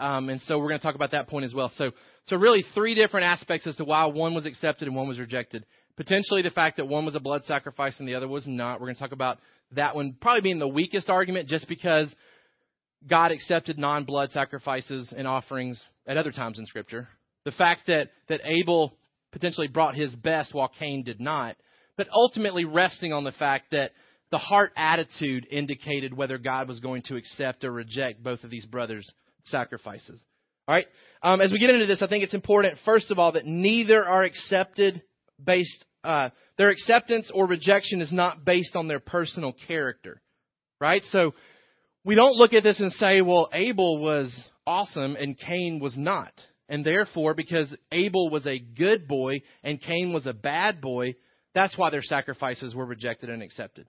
[0.00, 1.70] Um, and so we're going to talk about that point as well.
[1.74, 1.90] So,
[2.26, 5.66] so really three different aspects as to why one was accepted and one was rejected.
[5.96, 8.80] Potentially the fact that one was a blood sacrifice and the other was not.
[8.80, 9.38] We're going to talk about
[9.72, 12.14] that one probably being the weakest argument just because
[13.06, 17.08] God accepted non blood sacrifices and offerings at other times in Scripture.
[17.44, 18.96] The fact that, that Abel
[19.32, 21.56] potentially brought his best while Cain did not,
[21.96, 23.92] but ultimately resting on the fact that
[24.30, 28.66] the heart attitude indicated whether God was going to accept or reject both of these
[28.66, 29.08] brothers'
[29.44, 30.20] sacrifices.
[30.66, 30.86] All right.
[31.22, 34.04] Um, as we get into this, I think it's important, first of all, that neither
[34.04, 35.02] are accepted
[35.42, 35.84] based.
[36.04, 40.20] Uh, their acceptance or rejection is not based on their personal character.
[40.80, 41.02] Right.
[41.10, 41.32] So
[42.08, 44.34] we don't look at this and say, well, Abel was
[44.66, 46.32] awesome and Cain was not.
[46.66, 51.16] And therefore, because Abel was a good boy and Cain was a bad boy,
[51.54, 53.86] that's why their sacrifices were rejected and accepted.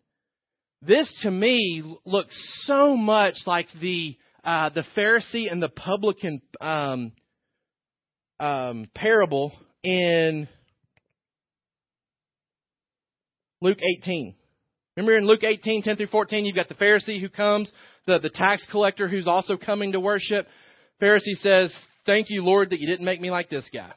[0.82, 7.14] This, to me, looks so much like the uh, the Pharisee and the publican um,
[8.38, 10.50] um, parable in
[13.62, 14.36] Luke 18.
[15.00, 17.72] Remember in Luke 18, 10 through 14, you've got the Pharisee who comes
[18.10, 20.48] the, the tax collector who's also coming to worship.
[21.02, 21.74] Pharisee says,
[22.06, 23.92] Thank you, Lord, that you didn't make me like this guy.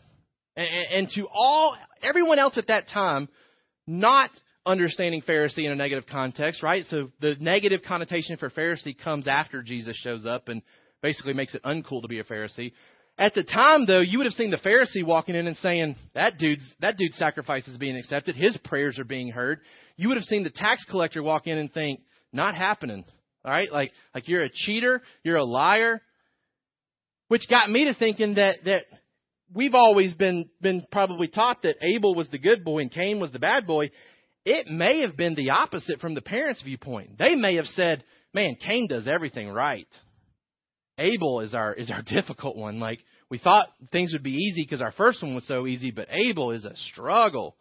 [0.56, 3.28] And, and to all, everyone else at that time,
[3.86, 4.30] not
[4.66, 6.84] understanding Pharisee in a negative context, right?
[6.86, 10.62] So the negative connotation for Pharisee comes after Jesus shows up and
[11.02, 12.72] basically makes it uncool to be a Pharisee.
[13.18, 16.38] At the time, though, you would have seen the Pharisee walking in and saying, "That
[16.38, 18.36] dude's that dude's sacrifice is being accepted.
[18.36, 19.60] His prayers are being heard."
[19.96, 22.00] You would have seen the tax collector walk in and think,
[22.32, 23.04] "Not happening."
[23.44, 26.00] All right, like like you're a cheater, you're a liar,
[27.28, 28.84] which got me to thinking that that
[29.52, 33.32] we've always been been probably taught that Abel was the good boy and Cain was
[33.32, 33.90] the bad boy.
[34.44, 37.18] It may have been the opposite from the parents' viewpoint.
[37.18, 39.88] They may have said, "Man, Cain does everything right.
[40.98, 42.78] Abel is our is our difficult one.
[42.78, 46.08] Like we thought things would be easy because our first one was so easy, but
[46.10, 47.56] Abel is a struggle."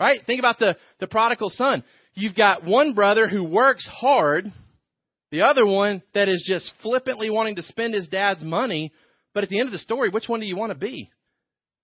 [0.00, 0.18] Right?
[0.26, 1.84] Think about the the prodigal son.
[2.14, 4.52] You've got one brother who works hard,
[5.32, 8.92] the other one that is just flippantly wanting to spend his dad's money,
[9.32, 11.10] but at the end of the story, which one do you want to be?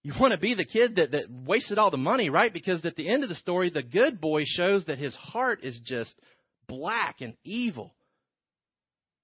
[0.04, 2.52] You want to be the kid that, that wasted all the money, right?
[2.52, 5.80] Because at the end of the story, the good boy shows that his heart is
[5.84, 6.14] just
[6.68, 7.94] black and evil.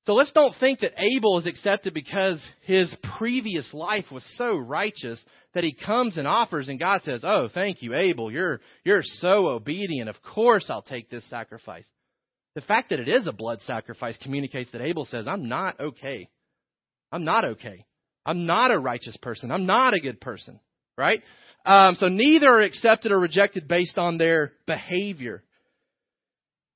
[0.06, 5.22] So let's don't think that Abel is accepted because his previous life was so righteous
[5.54, 8.30] that he comes and offers and God says, "Oh, thank you, Abel.
[8.30, 10.10] You're you're so obedient.
[10.10, 11.86] Of course I'll take this sacrifice."
[12.54, 16.28] The fact that it is a blood sacrifice communicates that Abel says, "I'm not okay.
[17.10, 17.84] I'm not okay.
[18.24, 19.50] I'm not a righteous person.
[19.50, 20.60] I'm not a good person."
[20.96, 21.22] Right?
[21.66, 25.42] Um, so neither are accepted or rejected based on their behavior.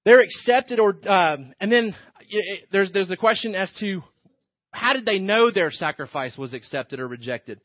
[0.04, 1.94] They're accepted or, um, and then
[2.30, 4.02] it, there's there's the question as to
[4.70, 7.60] how did they know their sacrifice was accepted or rejected?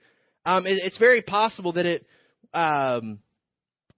[0.46, 2.06] Um, it, it's very possible that it
[2.54, 3.20] um,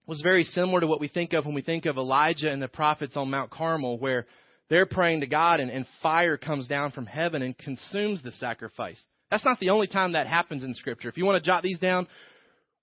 [0.06, 2.68] was very similar to what we think of when we think of Elijah and the
[2.68, 4.26] prophets on Mount Carmel, where
[4.68, 9.00] they're praying to God and, and fire comes down from heaven and consumes the sacrifice.
[9.30, 11.08] That's not the only time that happens in Scripture.
[11.08, 12.06] If you want to jot these down,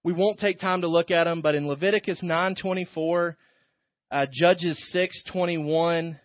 [0.03, 3.38] we won't take time to look at them, but in Leviticus 9:24,
[4.12, 6.19] uh, Judges 6:21,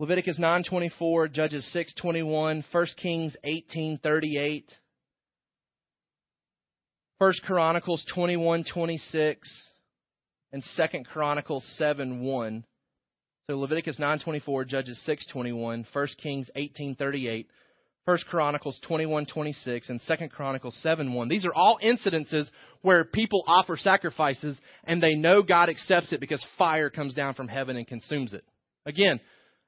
[0.00, 4.64] Leviticus 9:24, Judges 6:21, 1 Kings 18:38,
[7.22, 9.36] 1 Chronicles 21:26,
[10.50, 12.64] and 2 Chronicles 7:1.
[13.48, 17.46] So Leviticus 9:24, Judges 6:21, 1 Kings 18:38,
[18.06, 21.28] 1 Chronicles 21:26 and 2 Chronicles 7:1.
[21.28, 26.44] These are all incidences where people offer sacrifices and they know God accepts it because
[26.58, 28.44] fire comes down from heaven and consumes it.
[28.84, 29.20] Again,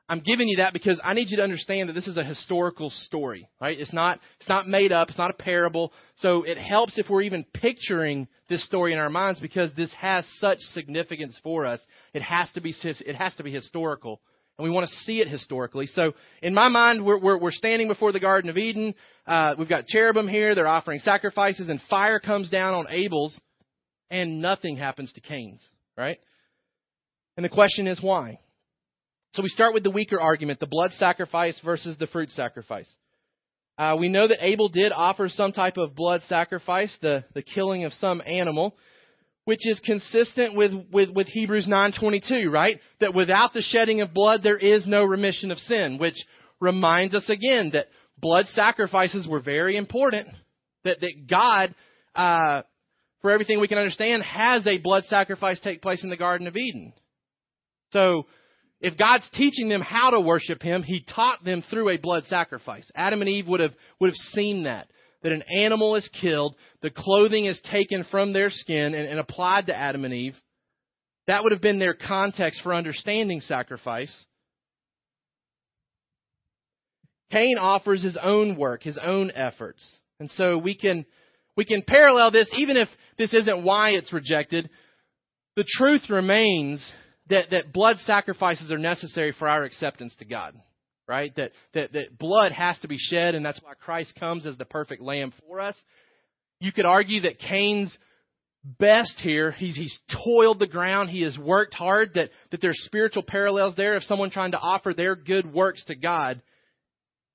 [0.09, 2.91] I'm giving you that because I need you to understand that this is a historical
[2.91, 3.79] story, right?
[3.79, 5.93] It's not it's not made up, it's not a parable.
[6.17, 10.27] So it helps if we're even picturing this story in our minds because this has
[10.41, 11.81] such significance for us.
[12.13, 14.21] It has to be it has to be historical.
[14.59, 15.89] And we want to see it historically.
[15.89, 18.95] So, in my mind, we're, we're, we're standing before the Garden of Eden.
[19.27, 20.55] Uh, we've got cherubim here.
[20.55, 23.37] They're offering sacrifices, and fire comes down on Abel's,
[24.11, 26.19] and nothing happens to Cain's, right?
[27.37, 28.39] And the question is why?
[29.35, 32.89] So we start with the weaker argument, the blood sacrifice versus the fruit sacrifice.
[33.77, 37.85] Uh, we know that Abel did offer some type of blood sacrifice, the, the killing
[37.85, 38.77] of some animal,
[39.45, 42.77] which is consistent with, with, with Hebrews 9.22, right?
[43.01, 46.17] That without the shedding of blood, there is no remission of sin, which
[46.61, 50.29] reminds us again that blood sacrifices were very important,
[50.85, 51.75] that, that God,
[52.15, 52.63] uh,
[53.21, 56.57] for everything we can understand, has a blood sacrifice take place in the Garden of
[56.57, 56.93] Eden.
[57.93, 58.27] So,
[58.85, 62.89] if God's teaching them how to worship Him, He taught them through a blood sacrifice.
[62.95, 64.89] Adam and Eve would have, would have seen that.
[65.23, 69.69] That an animal is killed, the clothing is taken from their skin and, and applied
[69.69, 70.37] to Adam and Eve.
[71.27, 74.15] That would have been their context for understanding sacrifice.
[77.33, 79.83] Cain offers his own work, his own efforts.
[80.21, 81.07] And so we can,
[81.57, 84.69] we can parallel this, even if this isn't why it's rejected.
[85.57, 86.87] The truth remains
[87.29, 90.55] that, that blood sacrifices are necessary for our acceptance to God.
[91.07, 91.35] Right?
[91.37, 94.65] That, that, that blood has to be shed, and that's why Christ comes as the
[94.65, 95.77] perfect lamb for us.
[96.61, 97.95] You could argue that Cain's
[98.65, 103.23] best here, he's, he's toiled the ground, he has worked hard, that, that there's spiritual
[103.23, 106.41] parallels there of someone trying to offer their good works to God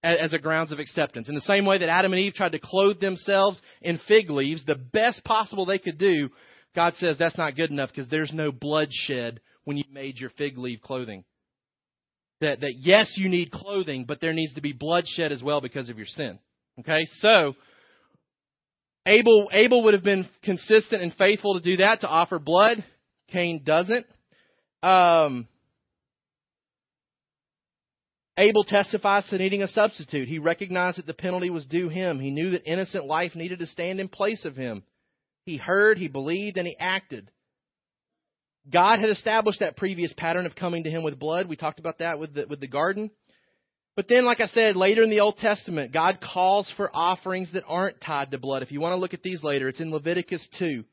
[0.02, 1.28] as a grounds of acceptance.
[1.28, 4.64] In the same way that Adam and Eve tried to clothe themselves in fig leaves,
[4.66, 6.30] the best possible they could do,
[6.76, 10.58] God says that's not good enough because there's no bloodshed when you made your fig
[10.58, 11.24] leaf clothing.
[12.42, 15.90] That, that yes, you need clothing, but there needs to be bloodshed as well because
[15.90, 16.40] of your sin.
[16.80, 17.06] Okay?
[17.20, 17.56] So,
[19.06, 22.84] Abel, Abel would have been consistent and faithful to do that, to offer blood.
[23.32, 24.06] Cain doesn't.
[24.82, 25.48] Um,
[28.38, 30.30] Abel testifies to needing a substitute.
[30.30, 32.20] He recognized that the penalty was due him.
[32.20, 34.84] He knew that innocent life needed to stand in place of him.
[35.44, 37.30] He heard, he believed, and he acted.
[38.72, 41.48] God had established that previous pattern of coming to him with blood.
[41.48, 43.12] We talked about that with the, with the garden.
[43.96, 47.64] But then, like I said, later in the Old Testament, God calls for offerings that
[47.68, 48.62] aren't tied to blood.
[48.64, 50.86] If you want to look at these later, it's in Leviticus 2.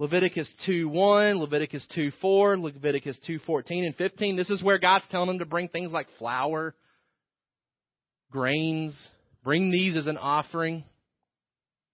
[0.00, 4.36] Leviticus 2 1, Leviticus 2 4, Leviticus 2 14 and 15.
[4.36, 6.74] This is where God's telling them to bring things like flour,
[8.30, 8.94] grains,
[9.44, 10.84] bring these as an offering.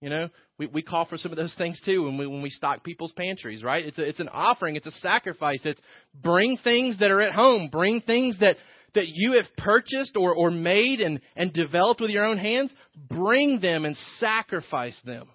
[0.00, 0.28] You know,
[0.60, 3.12] we, we call for some of those things too when we when we stock people's
[3.12, 3.82] pantries, right?
[3.82, 5.60] It's a, it's an offering, it's a sacrifice.
[5.64, 5.80] It's
[6.22, 8.56] bring things that are at home, bring things that
[8.94, 12.74] that you have purchased or, or made and, and developed with your own hands,
[13.08, 15.28] bring them and sacrifice them.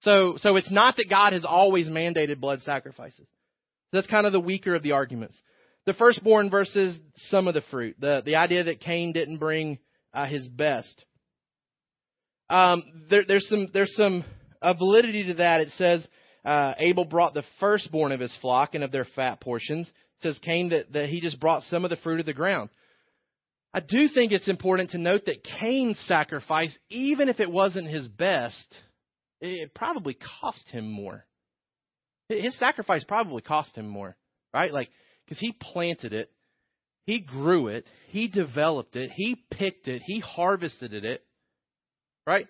[0.00, 3.26] So, so it's not that God has always mandated blood sacrifices.
[3.90, 5.40] That's kind of the weaker of the arguments.
[5.86, 7.96] The firstborn versus some of the fruit.
[7.98, 9.78] The, the idea that Cain didn't bring
[10.12, 11.06] uh, his best.
[12.50, 14.24] Um, there, there's some, there's some
[14.62, 15.60] uh, validity to that.
[15.60, 16.06] It says
[16.44, 19.88] uh, Abel brought the firstborn of his flock and of their fat portions.
[19.88, 22.70] It says Cain that, that he just brought some of the fruit of the ground.
[23.74, 28.08] I do think it's important to note that Cain's sacrifice, even if it wasn't his
[28.08, 28.74] best,
[29.40, 31.26] it probably cost him more.
[32.28, 34.16] His sacrifice probably cost him more,
[34.52, 34.72] right?
[34.72, 34.88] Like,
[35.24, 36.30] because he planted it,
[37.04, 41.22] he grew it, he developed it, he picked it, he harvested it,
[42.28, 42.46] right?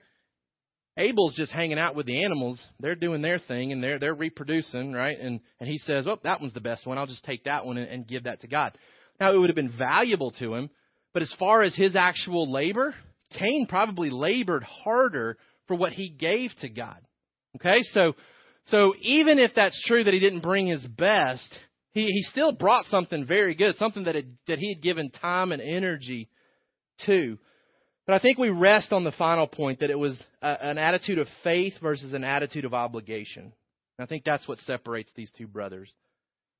[0.96, 2.60] Abel's just hanging out with the animals.
[2.80, 5.16] They're doing their thing and they're they're reproducing, right?
[5.18, 6.98] And and he says, "Well, that one's the best one.
[6.98, 8.76] I'll just take that one and, and give that to God."
[9.20, 10.70] Now, it would have been valuable to him,
[11.14, 12.94] but as far as his actual labor,
[13.38, 16.98] Cain probably labored harder for what he gave to God.
[17.56, 17.82] Okay?
[17.92, 18.16] So
[18.66, 21.48] so even if that's true that he didn't bring his best,
[21.92, 25.52] he he still brought something very good, something that had, that he had given time
[25.52, 26.28] and energy
[27.06, 27.38] to.
[28.08, 31.18] But I think we rest on the final point that it was a, an attitude
[31.18, 33.52] of faith versus an attitude of obligation.
[33.98, 35.92] I think that's what separates these two brothers.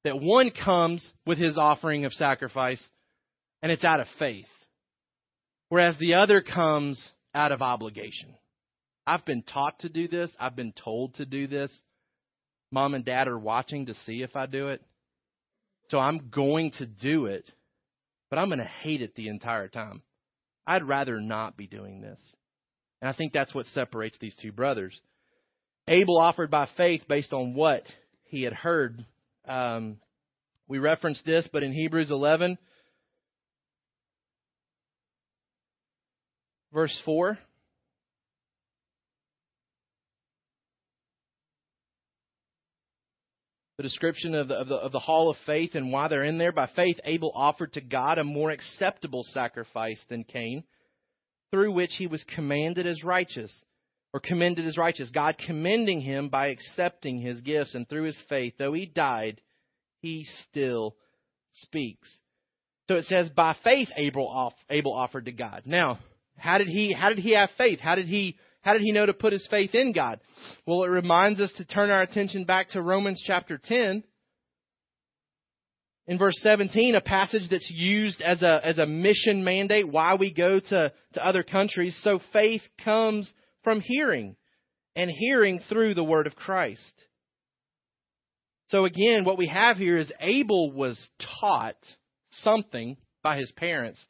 [0.05, 2.87] That one comes with his offering of sacrifice,
[3.63, 4.47] and it's out of faith,
[5.71, 7.03] whereas the other comes
[7.35, 8.35] out of obligation.
[9.07, 11.73] I've been taught to do this, I've been told to do this.
[12.71, 14.83] Mom and dad are watching to see if I do it.
[15.89, 17.51] So I'm going to do it,
[18.29, 20.03] but I'm going to hate it the entire time.
[20.69, 22.21] I'd rather not be doing this.
[23.01, 25.01] And I think that's what separates these two brothers.
[25.89, 27.85] Abel offered by faith based on what
[28.25, 29.03] he had heard.
[29.49, 29.97] Um,
[30.69, 32.59] we referenced this, but in Hebrews 11,
[36.75, 37.39] verse 4,
[43.79, 46.37] the description of the, of the, of the hall of faith and why they're in
[46.37, 46.51] there.
[46.51, 50.65] By faith, Abel offered to God a more acceptable sacrifice than Cain,
[51.53, 53.65] through which he was commanded as righteous,
[54.13, 55.11] or commended as righteous.
[55.15, 59.41] God commending him by accepting his gifts, and through his faith, though he died,
[60.01, 60.97] he still
[61.53, 62.21] speaks.
[62.89, 65.63] So it says, by faith, Abel, Abel offered to God.
[65.67, 66.01] Now,
[66.37, 67.79] how did he how did he have faith?
[67.79, 70.21] How did he how did he know to put his faith in God?
[70.67, 74.03] Well, it reminds us to turn our attention back to Romans chapter 10.
[76.09, 80.33] In verse 17, a passage that's used as a, as a mission mandate, why we
[80.33, 81.99] go to, to other countries.
[82.03, 83.31] So faith comes
[83.63, 84.37] from hearing,
[84.97, 87.05] and hearing through the word of Christ.
[88.69, 91.09] So again, what we have here is Abel was
[91.41, 91.77] taught
[92.31, 94.03] something by his parents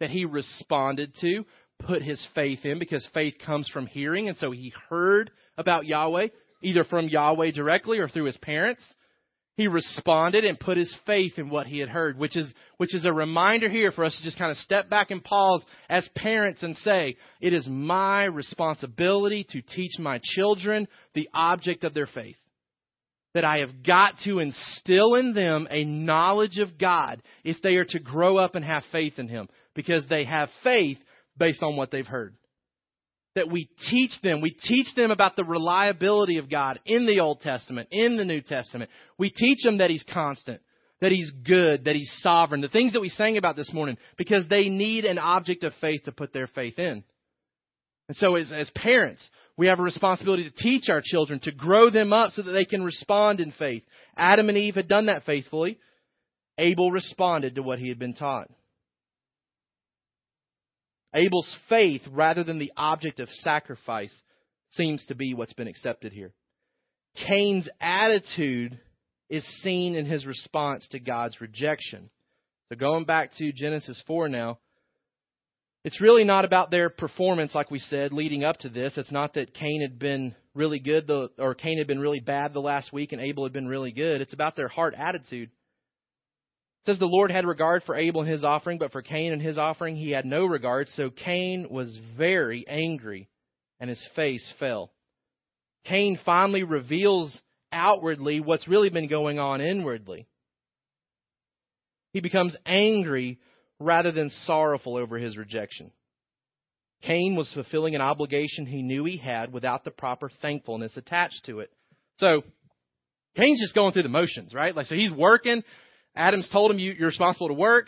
[0.00, 1.44] that he responded to,
[1.80, 4.28] put his faith in because faith comes from hearing.
[4.28, 6.28] And so he heard about Yahweh,
[6.62, 8.82] either from Yahweh directly or through his parents.
[9.56, 13.04] He responded and put his faith in what he had heard, which is, which is
[13.04, 16.64] a reminder here for us to just kind of step back and pause as parents
[16.64, 22.36] and say, it is my responsibility to teach my children the object of their faith.
[23.34, 27.84] That I have got to instill in them a knowledge of God if they are
[27.86, 29.48] to grow up and have faith in Him.
[29.74, 30.98] Because they have faith
[31.36, 32.34] based on what they've heard.
[33.34, 37.40] That we teach them, we teach them about the reliability of God in the Old
[37.40, 38.90] Testament, in the New Testament.
[39.18, 40.60] We teach them that He's constant,
[41.00, 44.48] that He's good, that He's sovereign, the things that we sang about this morning, because
[44.48, 47.02] they need an object of faith to put their faith in.
[48.08, 51.90] And so as, as parents, we have a responsibility to teach our children, to grow
[51.90, 53.82] them up so that they can respond in faith.
[54.16, 55.78] Adam and Eve had done that faithfully.
[56.58, 58.48] Abel responded to what he had been taught.
[61.14, 64.14] Abel's faith, rather than the object of sacrifice,
[64.70, 66.32] seems to be what's been accepted here.
[67.28, 68.78] Cain's attitude
[69.30, 72.10] is seen in his response to God's rejection.
[72.68, 74.58] So going back to Genesis 4 now,
[75.84, 78.94] it's really not about their performance, like we said, leading up to this.
[78.96, 82.54] It's not that Cain had been really good, the, or Cain had been really bad
[82.54, 84.20] the last week and Abel had been really good.
[84.20, 85.50] It's about their heart attitude.
[86.86, 89.56] Says the Lord had regard for Abel and his offering, but for Cain and his
[89.56, 90.88] offering he had no regard.
[90.90, 93.28] So Cain was very angry,
[93.80, 94.92] and his face fell.
[95.84, 97.40] Cain finally reveals
[97.72, 100.26] outwardly what's really been going on inwardly.
[102.12, 103.38] He becomes angry
[103.80, 105.90] rather than sorrowful over his rejection.
[107.02, 111.60] Cain was fulfilling an obligation he knew he had without the proper thankfulness attached to
[111.60, 111.70] it.
[112.18, 112.44] So,
[113.36, 114.74] Cain's just going through the motions, right?
[114.74, 115.64] Like, so he's working.
[116.16, 117.86] Adam's told him, you, you're responsible to work.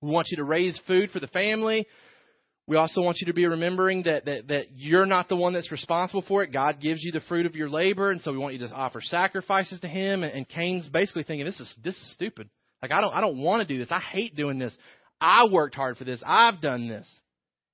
[0.00, 1.86] We want you to raise food for the family.
[2.66, 5.72] We also want you to be remembering that, that, that you're not the one that's
[5.72, 6.52] responsible for it.
[6.52, 9.00] God gives you the fruit of your labor, and so we want you to offer
[9.00, 10.22] sacrifices to Him.
[10.22, 12.48] And, and Cain's basically thinking, this is, this is stupid.
[12.80, 13.90] Like, I don't, I don't want to do this.
[13.90, 14.76] I hate doing this.
[15.20, 16.22] I worked hard for this.
[16.24, 17.08] I've done this.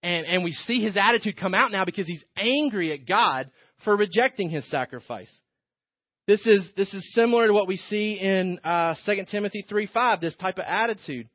[0.03, 3.51] And, and we see his attitude come out now because he's angry at God
[3.85, 5.31] for rejecting his sacrifice.
[6.27, 10.21] This is, this is similar to what we see in uh, 2 Timothy 3 5,
[10.21, 11.29] this type of attitude.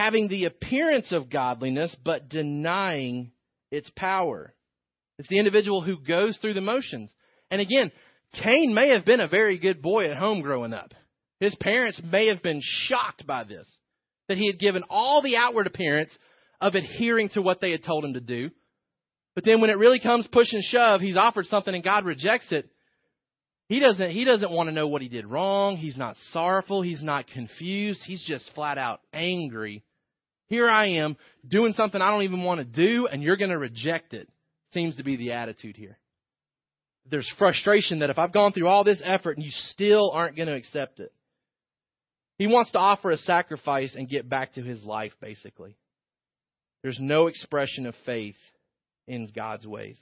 [0.00, 3.32] having the appearance of godliness but denying
[3.70, 4.54] its power.
[5.18, 7.12] It's the individual who goes through the motions.
[7.50, 7.92] And again,
[8.42, 10.94] Cain may have been a very good boy at home growing up.
[11.38, 13.70] His parents may have been shocked by this,
[14.28, 16.16] that he had given all the outward appearance
[16.62, 18.50] of adhering to what they had told him to do.
[19.34, 22.50] But then when it really comes push and shove, he's offered something and God rejects
[22.52, 22.68] it.
[23.68, 25.76] He doesn't, he doesn't want to know what he did wrong.
[25.76, 26.82] He's not sorrowful.
[26.82, 28.00] He's not confused.
[28.04, 29.84] He's just flat out angry.
[30.48, 31.16] Here I am
[31.48, 34.28] doing something I don't even want to do, and you're going to reject it.
[34.72, 35.98] Seems to be the attitude here.
[37.08, 40.48] There's frustration that if I've gone through all this effort and you still aren't going
[40.48, 41.12] to accept it.
[42.38, 45.76] He wants to offer a sacrifice and get back to his life, basically.
[46.82, 48.36] There's no expression of faith
[49.10, 49.96] in God's ways.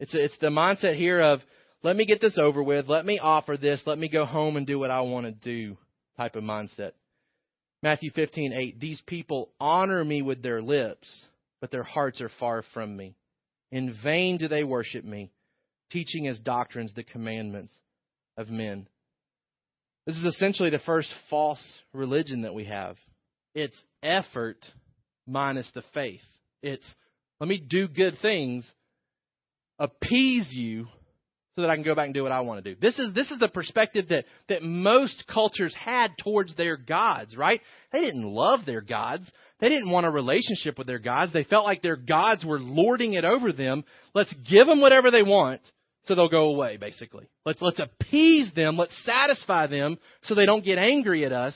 [0.00, 1.40] It's, it's the mindset here of
[1.82, 2.88] let me get this over with.
[2.88, 3.80] Let me offer this.
[3.86, 5.78] Let me go home and do what I want to do
[6.16, 6.92] type of mindset.
[7.82, 11.06] Matthew 15:8 These people honor me with their lips,
[11.60, 13.14] but their hearts are far from me.
[13.70, 15.30] In vain do they worship me,
[15.90, 17.72] teaching as doctrines the commandments
[18.36, 18.88] of men.
[20.06, 22.96] This is essentially the first false religion that we have.
[23.54, 24.58] It's effort
[25.26, 26.20] minus the faith.
[26.62, 26.94] It's
[27.40, 28.70] let me do good things,
[29.78, 30.86] appease you,
[31.56, 32.78] so that I can go back and do what I want to do.
[32.78, 37.62] This is this is the perspective that that most cultures had towards their gods, right?
[37.92, 39.30] They didn't love their gods.
[39.58, 41.32] They didn't want a relationship with their gods.
[41.32, 43.84] They felt like their gods were lording it over them.
[44.14, 45.62] Let's give them whatever they want
[46.06, 47.26] so they'll go away basically.
[47.46, 51.54] Let's let's appease them, let's satisfy them so they don't get angry at us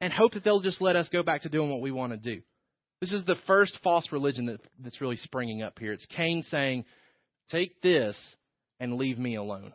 [0.00, 2.18] and hope that they'll just let us go back to doing what we want to
[2.18, 2.42] do.
[3.00, 5.92] This is the first false religion that, that's really springing up here.
[5.92, 6.84] It's Cain saying,
[7.50, 8.16] "Take this
[8.80, 9.72] and leave me alone.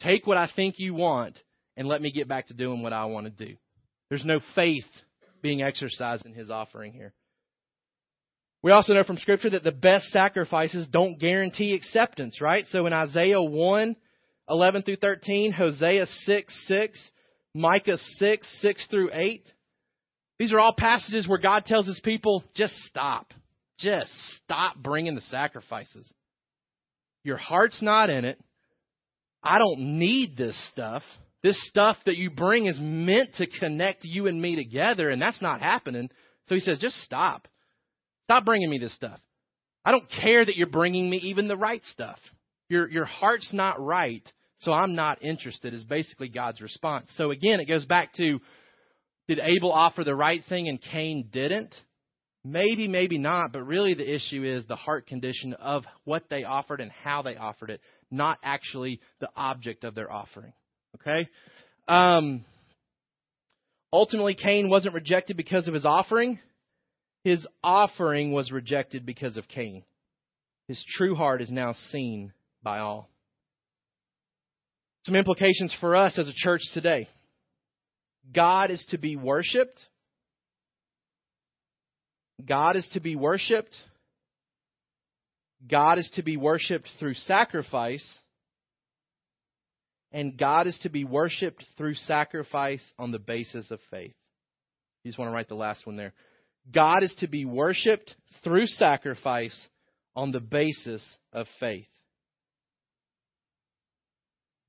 [0.00, 1.36] Take what I think you want
[1.76, 3.56] and let me get back to doing what I want to do.
[4.08, 4.86] There's no faith
[5.42, 7.12] being exercised in his offering here.
[8.62, 12.64] We also know from Scripture that the best sacrifices don't guarantee acceptance, right?
[12.70, 13.96] So in Isaiah 1,
[14.50, 17.10] 11 through 13, Hosea 6, 6,
[17.54, 19.52] Micah 6, 6 through 8,
[20.38, 23.32] these are all passages where God tells his people, just stop.
[23.78, 26.12] Just stop bringing the sacrifices.
[27.24, 28.40] Your heart's not in it.
[29.42, 31.02] I don't need this stuff.
[31.42, 35.40] This stuff that you bring is meant to connect you and me together, and that's
[35.40, 36.10] not happening.
[36.48, 37.46] So he says, just stop.
[38.24, 39.20] Stop bringing me this stuff.
[39.84, 42.18] I don't care that you're bringing me even the right stuff.
[42.68, 44.28] Your, your heart's not right,
[44.58, 47.10] so I'm not interested, is basically God's response.
[47.16, 48.40] So again, it goes back to
[49.28, 51.74] did Abel offer the right thing and Cain didn't?
[52.44, 56.80] Maybe, maybe not, but really the issue is the heart condition of what they offered
[56.80, 60.52] and how they offered it, not actually the object of their offering.
[60.94, 61.28] Okay?
[61.86, 62.44] Um,
[63.92, 66.38] ultimately, Cain wasn't rejected because of his offering.
[67.24, 69.84] His offering was rejected because of Cain.
[70.68, 73.10] His true heart is now seen by all.
[75.04, 77.08] Some implications for us as a church today.
[78.32, 79.80] God is to be worshiped
[82.44, 83.74] God is to be worshiped.
[85.68, 88.06] God is to be worshiped through sacrifice.
[90.12, 94.14] And God is to be worshiped through sacrifice on the basis of faith.
[95.02, 96.14] You just want to write the last one there.
[96.72, 98.14] God is to be worshiped
[98.44, 99.56] through sacrifice
[100.14, 101.86] on the basis of faith.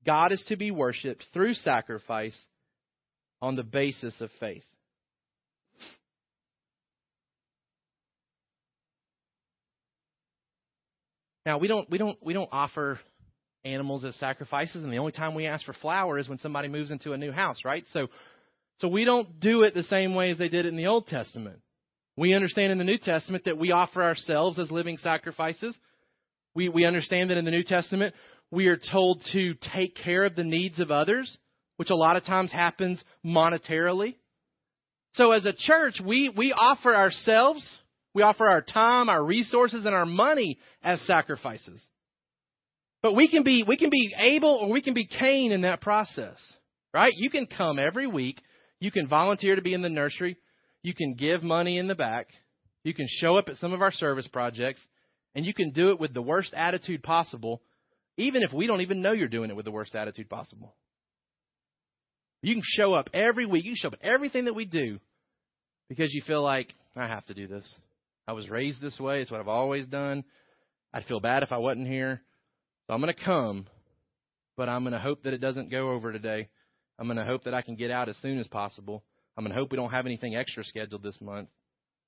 [0.04, 2.38] God is to be worshiped through sacrifice
[3.42, 4.64] on the basis of faith.
[11.46, 13.00] Now we don't we don't we don't offer
[13.64, 16.90] animals as sacrifices, and the only time we ask for flour is when somebody moves
[16.90, 17.84] into a new house, right?
[17.92, 18.08] So,
[18.78, 21.06] so we don't do it the same way as they did it in the Old
[21.06, 21.60] Testament.
[22.16, 25.76] We understand in the New Testament that we offer ourselves as living sacrifices.
[26.54, 28.14] We, we understand that in the New Testament
[28.50, 31.38] we are told to take care of the needs of others,
[31.80, 34.14] which a lot of times happens monetarily.
[35.14, 37.66] So as a church, we, we offer ourselves,
[38.12, 41.82] we offer our time, our resources, and our money as sacrifices.
[43.02, 45.80] But we can be we can be Abel or we can be Cain in that
[45.80, 46.36] process.
[46.92, 47.14] Right?
[47.16, 48.42] You can come every week,
[48.78, 50.36] you can volunteer to be in the nursery,
[50.82, 52.26] you can give money in the back,
[52.84, 54.86] you can show up at some of our service projects,
[55.34, 57.62] and you can do it with the worst attitude possible,
[58.18, 60.74] even if we don't even know you're doing it with the worst attitude possible.
[62.42, 64.98] You can show up every week, you can show up at everything that we do
[65.88, 67.74] because you feel like, I have to do this.
[68.26, 70.24] I was raised this way, it's what I've always done.
[70.92, 72.20] I'd feel bad if I wasn't here.
[72.86, 73.66] So I'm going to come,
[74.56, 76.48] but I'm going to hope that it doesn't go over today.
[76.98, 79.04] I'm going to hope that I can get out as soon as possible.
[79.36, 81.48] I'm going to hope we don't have anything extra scheduled this month.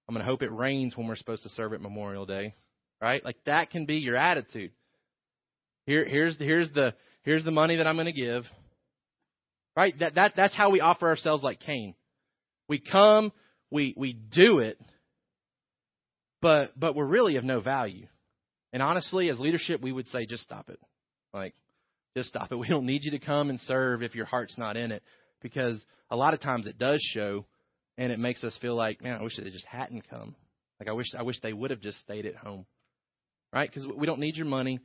[0.09, 2.55] I'm going to hope it rains when we're supposed to serve at Memorial Day.
[3.01, 3.25] Right?
[3.25, 4.73] Like that can be your attitude.
[5.87, 8.45] Here, here's the, here's the here's the money that I'm going to give.
[9.77, 9.95] Right?
[10.01, 11.95] That that that's how we offer ourselves like Cain.
[12.69, 13.33] We come,
[13.71, 14.79] we we do it,
[16.41, 18.07] but but we're really of no value.
[18.73, 20.81] And honestly, as leadership, we would say, just stop it.
[21.35, 21.55] Like,
[22.17, 22.57] just stop it.
[22.59, 25.03] We don't need you to come and serve if your heart's not in it.
[25.43, 27.45] Because a lot of times it does show,
[27.99, 30.35] and it makes us feel like, man, I wish they just hadn't come.
[30.81, 32.65] Like, I wish, I wish they would have just stayed at home.
[33.53, 33.69] Right?
[33.69, 34.81] Because we don't need your money.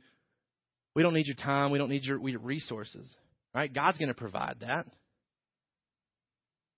[0.94, 1.70] We don't need your time.
[1.70, 3.08] We don't need your we resources.
[3.54, 3.72] Right?
[3.72, 4.86] God's going to provide that.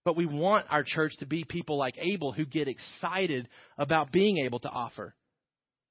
[0.05, 4.39] But we want our church to be people like Abel who get excited about being
[4.39, 5.14] able to offer.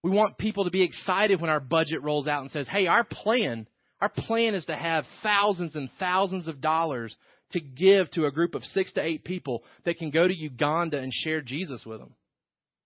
[0.04, 3.04] We want people to be excited when our budget rolls out and says, hey, our
[3.04, 3.68] plan,
[4.02, 7.16] our plan is to have thousands and thousands of dollars
[7.52, 10.98] to give to a group of six to eight people that can go to Uganda
[10.98, 12.16] and share Jesus with them.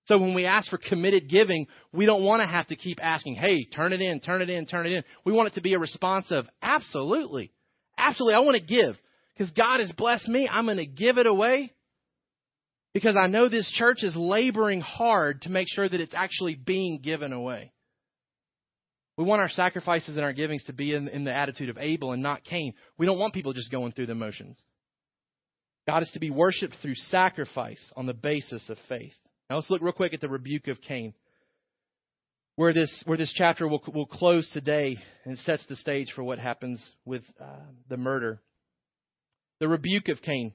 [0.05, 3.35] So when we ask for committed giving, we don't want to have to keep asking,
[3.35, 5.03] hey, turn it in, turn it in, turn it in.
[5.23, 7.53] We want it to be a response of, absolutely,
[8.03, 8.95] absolutely, I want to give.
[9.35, 11.73] Because God has blessed me, I'm going to give it away
[12.93, 16.99] because I know this church is laboring hard to make sure that it's actually being
[16.99, 17.71] given away.
[19.17, 22.11] We want our sacrifices and our givings to be in, in the attitude of Abel
[22.11, 22.73] and not Cain.
[22.97, 24.57] We don't want people just going through the motions.
[25.87, 29.13] God is to be worshiped through sacrifice on the basis of faith.
[29.49, 31.13] Now let's look real quick at the rebuke of Cain.
[32.55, 36.37] Where this, where this chapter will, will close today and sets the stage for what
[36.37, 37.45] happens with uh,
[37.89, 38.41] the murder.
[39.59, 40.53] The rebuke of Cain.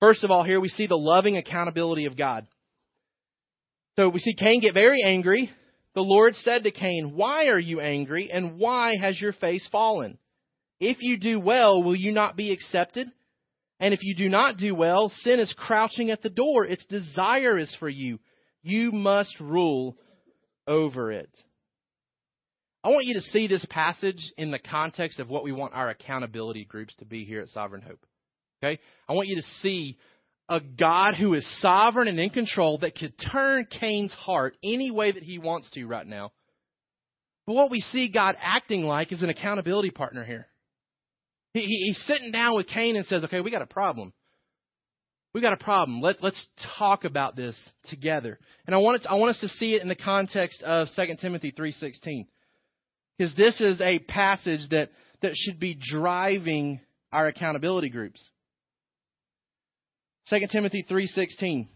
[0.00, 2.46] First of all, here we see the loving accountability of God.
[3.96, 5.50] So we see Cain get very angry.
[5.94, 10.18] The Lord said to Cain, Why are you angry, and why has your face fallen?
[10.78, 13.08] If you do well, will you not be accepted?
[13.80, 16.64] And if you do not do well, sin is crouching at the door.
[16.64, 18.20] Its desire is for you.
[18.62, 19.96] You must rule
[20.68, 21.30] over it.
[22.84, 25.88] I want you to see this passage in the context of what we want our
[25.88, 28.04] accountability groups to be here at Sovereign Hope.
[28.62, 28.80] Okay?
[29.08, 29.98] I want you to see
[30.48, 35.10] a God who is sovereign and in control that could turn Cain's heart any way
[35.12, 36.32] that he wants to right now.
[37.46, 40.46] But what we see God acting like is an accountability partner here.
[41.54, 44.12] He, he, he's sitting down with Cain and says, okay, we got a problem.
[45.34, 46.00] We got a problem.
[46.00, 46.48] Let, let's
[46.78, 47.56] talk about this
[47.90, 48.38] together.
[48.66, 51.16] And I want, it, I want us to see it in the context of 2
[51.20, 52.26] Timothy 3.16.
[53.16, 54.90] Because this is a passage that,
[55.22, 56.80] that should be driving
[57.12, 58.22] our accountability groups.
[60.30, 61.68] 2 Timothy 3:16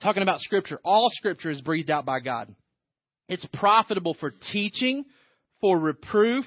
[0.00, 0.80] talking about scripture.
[0.84, 2.54] All scripture is breathed out by God.
[3.28, 5.04] It's profitable for teaching,
[5.60, 6.44] for reproof,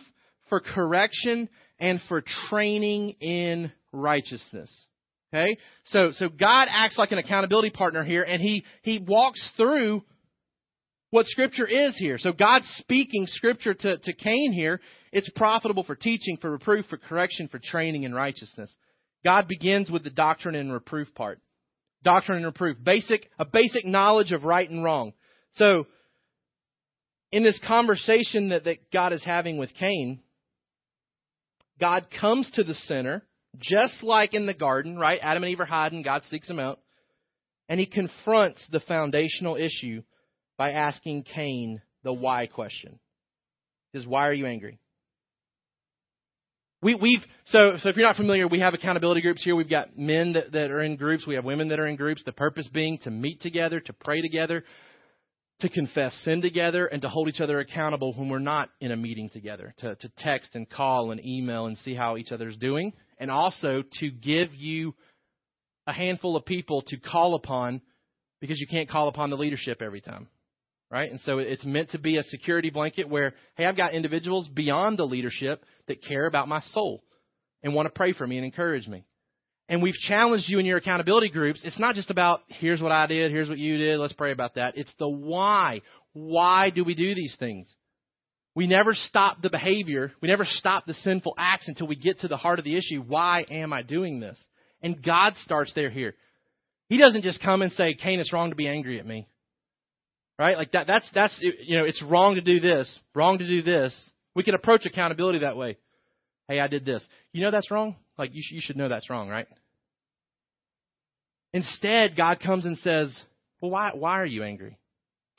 [0.48, 1.50] for correction,
[1.80, 4.87] and for training in righteousness.
[5.34, 5.58] Okay?
[5.86, 10.04] So so God acts like an accountability partner here and he he walks through
[11.10, 12.18] what scripture is here.
[12.18, 14.82] So God's speaking scripture to, to Cain here.
[15.12, 18.76] It's profitable for teaching, for reproof, for correction, for training in righteousness.
[19.24, 21.40] God begins with the doctrine and reproof part.
[22.04, 22.78] Doctrine and reproof.
[22.84, 25.14] Basic, a basic knowledge of right and wrong.
[25.54, 25.88] So,
[27.32, 30.22] in this conversation that, that God is having with Cain,
[31.80, 33.26] God comes to the center,
[33.60, 35.20] just like in the garden, right?
[35.22, 36.80] Adam and Eve are hiding, God seeks them out,
[37.70, 40.02] and he confronts the foundational issue
[40.58, 43.00] by asking Cain the why question.
[43.92, 44.80] He says, Why are you angry?
[46.82, 49.56] We, we've so so if you're not familiar, we have accountability groups here.
[49.56, 51.26] We've got men that, that are in groups.
[51.26, 52.24] We have women that are in groups.
[52.24, 54.64] The purpose being to meet together, to pray together.
[55.60, 58.96] to confess sin together and to hold each other accountable when we're not in a
[58.96, 62.94] meeting together, to, to text and call and email and see how each other's doing,
[63.18, 64.94] and also to give you
[65.86, 67.82] a handful of people to call upon
[68.40, 70.28] because you can't call upon the leadership every time.
[70.90, 71.12] Right?
[71.12, 74.98] And so it's meant to be a security blanket where, hey, I've got individuals beyond
[74.98, 77.04] the leadership that care about my soul
[77.62, 79.04] and want to pray for me and encourage me.
[79.68, 81.60] And we've challenged you in your accountability groups.
[81.66, 84.56] It's not just about, here's what I did, here's what you did, let's pray about
[84.56, 84.78] that.
[84.78, 85.82] It's the why.
[86.14, 87.74] Why do we do these things?
[88.58, 90.12] We never stop the behavior.
[90.20, 93.04] We never stop the sinful acts until we get to the heart of the issue.
[93.04, 94.44] Why am I doing this?
[94.82, 96.16] And God starts there here.
[96.90, 99.28] He doesn't just come and say, Cain, it's wrong to be angry at me.
[100.40, 100.58] Right?
[100.58, 103.94] Like that, that's, that's, you know, it's wrong to do this, wrong to do this.
[104.34, 105.78] We can approach accountability that way.
[106.48, 107.06] Hey, I did this.
[107.34, 107.96] You know that's wrong?
[108.18, 109.46] Like, you, sh- you should know that's wrong, right?
[111.54, 113.16] Instead, God comes and says,
[113.62, 114.80] well, why, why are you angry?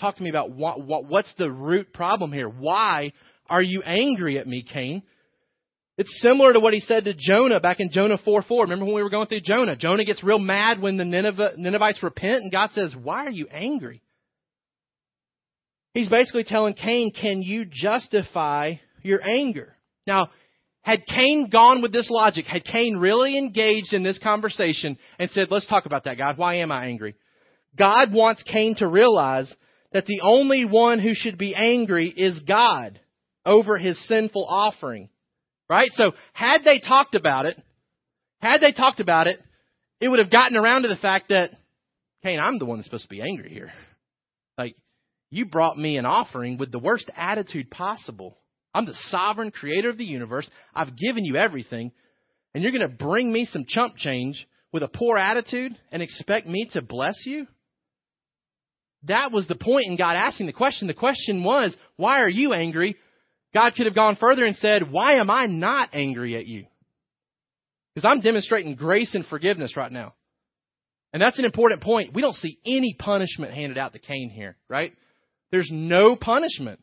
[0.01, 2.49] Talk to me about what, what, what's the root problem here.
[2.49, 3.13] Why
[3.49, 5.03] are you angry at me, Cain?
[5.97, 8.63] It's similar to what he said to Jonah back in Jonah 4 4.
[8.63, 9.75] Remember when we were going through Jonah?
[9.75, 13.49] Jonah gets real mad when the Nineveh, Ninevites repent, and God says, Why are you
[13.51, 14.01] angry?
[15.95, 19.75] He's basically telling Cain, Can you justify your anger?
[20.07, 20.29] Now,
[20.83, 25.49] had Cain gone with this logic, had Cain really engaged in this conversation and said,
[25.51, 27.17] Let's talk about that, God, why am I angry?
[27.77, 29.53] God wants Cain to realize
[29.93, 33.01] that the only one who should be angry is God
[33.45, 35.09] over his sinful offering.
[35.69, 35.91] Right?
[35.93, 37.61] So, had they talked about it,
[38.41, 39.39] had they talked about it,
[40.01, 41.51] it would have gotten around to the fact that,
[42.23, 43.73] Cain, I'm the one that's supposed to be angry here.
[44.57, 44.77] Like,
[45.31, 48.39] you brought me an offering with the worst attitude possible.
[48.75, 50.49] I'm the sovereign creator of the universe.
[50.75, 51.93] I've given you everything.
[52.55, 56.47] And you're going to bring me some chump change with a poor attitude and expect
[56.47, 57.47] me to bless you?
[59.05, 60.89] That was the point in God asking the question.
[60.89, 62.97] The question was, why are you angry?
[63.55, 66.67] God could have gone further and said, why am I not angry at you?
[67.95, 70.15] Because I'm demonstrating grace and forgiveness right now.
[71.13, 72.13] And that's an important point.
[72.13, 74.93] We don't see any punishment handed out to Cain here, right?
[75.51, 76.81] There's no punishment.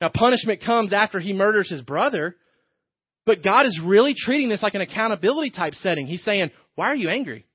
[0.00, 2.36] Now, punishment comes after he murders his brother,
[3.24, 6.06] but God is really treating this like an accountability type setting.
[6.06, 7.46] He's saying, Why are you angry?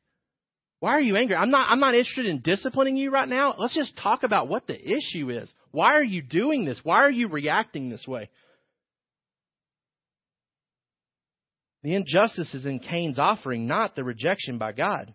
[0.84, 1.38] Why are you angry?
[1.38, 3.55] I'm not, I'm not interested in disciplining you right now.
[3.57, 5.49] Let's just talk about what the issue is.
[5.71, 6.77] Why are you doing this?
[6.84, 8.29] Why are you reacting this way?
[11.84, 15.13] The injustice is in Cain's offering, not the rejection by God.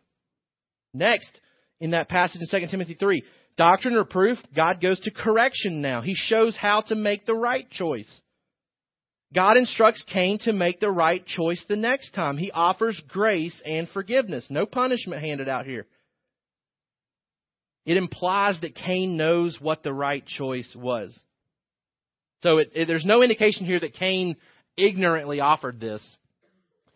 [0.95, 1.39] Next,
[1.81, 3.23] in that passage in 2 Timothy 3,
[3.59, 6.01] Doctrine or proof, God goes to correction now.
[6.01, 8.23] He shows how to make the right choice.
[9.35, 12.39] God instructs Cain to make the right choice the next time.
[12.39, 14.47] He offers grace and forgiveness.
[14.49, 15.87] No punishment handed out here.
[17.85, 21.19] It implies that Cain knows what the right choice was.
[22.43, 24.37] So it, it, there's no indication here that Cain
[24.77, 26.03] ignorantly offered this,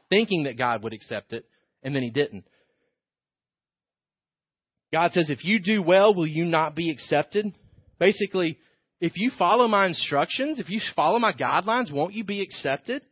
[0.08, 1.46] thinking that God would accept it,
[1.82, 2.44] and then he didn't.
[4.92, 7.54] God says, if you do well, will you not be accepted?
[7.98, 8.58] Basically,
[9.02, 13.02] if you follow my instructions, if you follow my guidelines, won't you be accepted?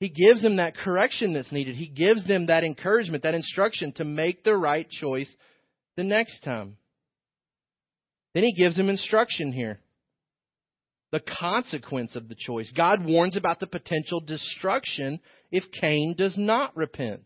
[0.00, 1.76] He gives them that correction that's needed.
[1.76, 5.32] He gives them that encouragement, that instruction to make the right choice
[5.98, 6.78] the next time.
[8.32, 9.80] Then he gives them instruction here.
[11.10, 12.72] The consequence of the choice.
[12.74, 17.20] God warns about the potential destruction if Cain does not repent.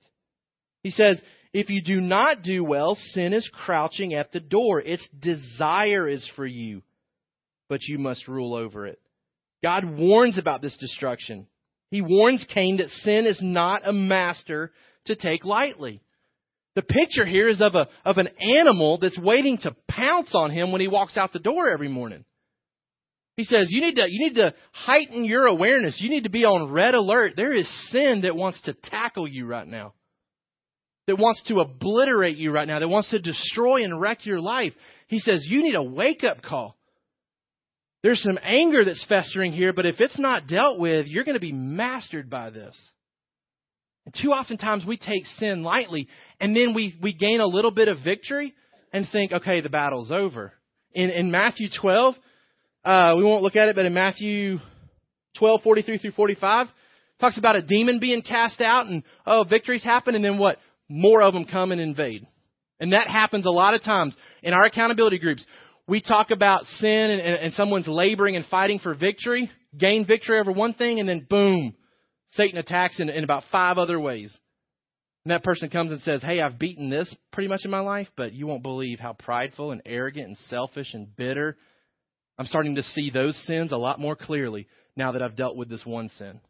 [0.83, 1.23] He says,
[1.57, 4.79] if you do not do well, sin is crouching at the door.
[4.79, 6.83] Its desire is for you,
[7.71, 9.01] but you must rule over it.
[9.63, 11.47] God warns about this destruction.
[11.91, 14.71] He warns Cain that sin is not a master
[15.07, 16.03] to take lightly.
[16.75, 20.73] The picture here is of a of an animal that's waiting to pounce on him
[20.73, 22.27] when he walks out the door every morning.
[23.39, 26.03] He says, you need to you need to heighten your awareness.
[26.03, 27.33] You need to be on red alert.
[27.35, 29.95] There is sin that wants to tackle you right now
[31.07, 34.73] that wants to obliterate you right now, that wants to destroy and wreck your life.
[35.07, 36.77] He says, You need a wake up call.
[38.03, 41.41] There's some anger that's festering here, but if it's not dealt with, you're going to
[41.41, 42.77] be mastered by this.
[44.05, 46.09] And too often times we take sin lightly,
[46.41, 48.55] and then we, we gain a little bit of victory
[48.93, 50.53] and think, okay, the battle's over.
[50.93, 52.15] In, in Matthew 12,
[52.85, 54.59] uh, we won't look at it, but in Matthew
[55.39, 56.69] 12, 43 through 45,
[57.19, 60.59] talks about a demon being cast out and, oh, victories happen, and then what?
[60.89, 62.27] More of them come and invade.
[62.79, 65.45] And that happens a lot of times in our accountability groups.
[65.89, 70.39] We talk about sin and, and, and someone's laboring and fighting for victory, gain victory
[70.39, 71.75] over one thing, and then boom,
[72.31, 74.37] Satan attacks in, in about five other ways.
[75.25, 78.09] And that person comes and says, Hey, I've beaten this pretty much in my life,
[78.17, 81.57] but you won't believe how prideful and arrogant and selfish and bitter.
[82.39, 85.69] I'm starting to see those sins a lot more clearly now that I've dealt with
[85.69, 86.41] this one sin.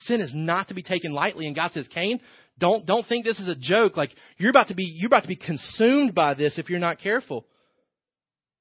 [0.00, 2.20] Sin is not to be taken lightly, and God says, Cain,
[2.58, 3.96] don't don't think this is a joke.
[3.96, 7.00] Like you're about to be you're about to be consumed by this if you're not
[7.00, 7.46] careful.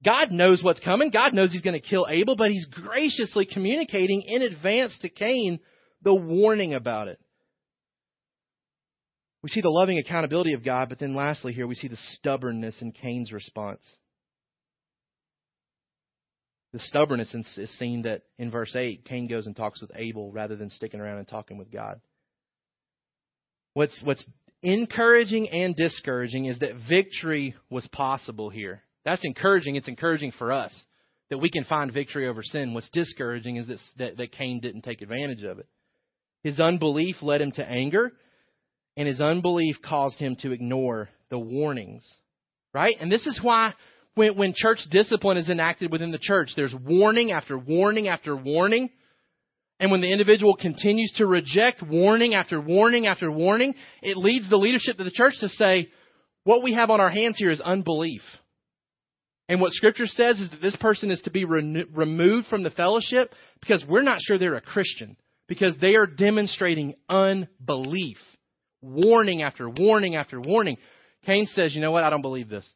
[0.03, 1.11] God knows what's coming.
[1.11, 5.59] God knows he's going to kill Abel, but he's graciously communicating in advance to Cain
[6.01, 7.19] the warning about it.
[9.41, 12.81] We see the loving accountability of God, but then lastly, here we see the stubbornness
[12.81, 13.81] in Cain's response.
[16.71, 20.55] The stubbornness is seen that in verse 8, Cain goes and talks with Abel rather
[20.55, 22.01] than sticking around and talking with God.
[23.73, 24.25] What's, what's
[24.61, 28.81] encouraging and discouraging is that victory was possible here.
[29.05, 29.75] That's encouraging.
[29.75, 30.73] It's encouraging for us
[31.29, 32.73] that we can find victory over sin.
[32.73, 33.67] What's discouraging is
[33.97, 35.67] that, that, Cain didn't take advantage of it.
[36.43, 38.11] His unbelief led him to anger,
[38.95, 42.05] and his unbelief caused him to ignore the warnings.
[42.73, 42.95] Right?
[42.99, 43.73] And this is why
[44.15, 48.89] when, when church discipline is enacted within the church, there's warning after warning after warning.
[49.83, 54.55] And when the individual continues to reject warning after warning after warning, it leads the
[54.55, 55.89] leadership of the church to say,
[56.45, 58.21] what we have on our hands here is unbelief.
[59.49, 62.69] And what Scripture says is that this person is to be re- removed from the
[62.69, 65.17] fellowship because we're not sure they're a Christian,
[65.49, 68.19] because they are demonstrating unbelief
[68.81, 70.77] warning after warning after warning.
[71.25, 72.05] Cain says, You know what?
[72.05, 72.73] I don't believe this.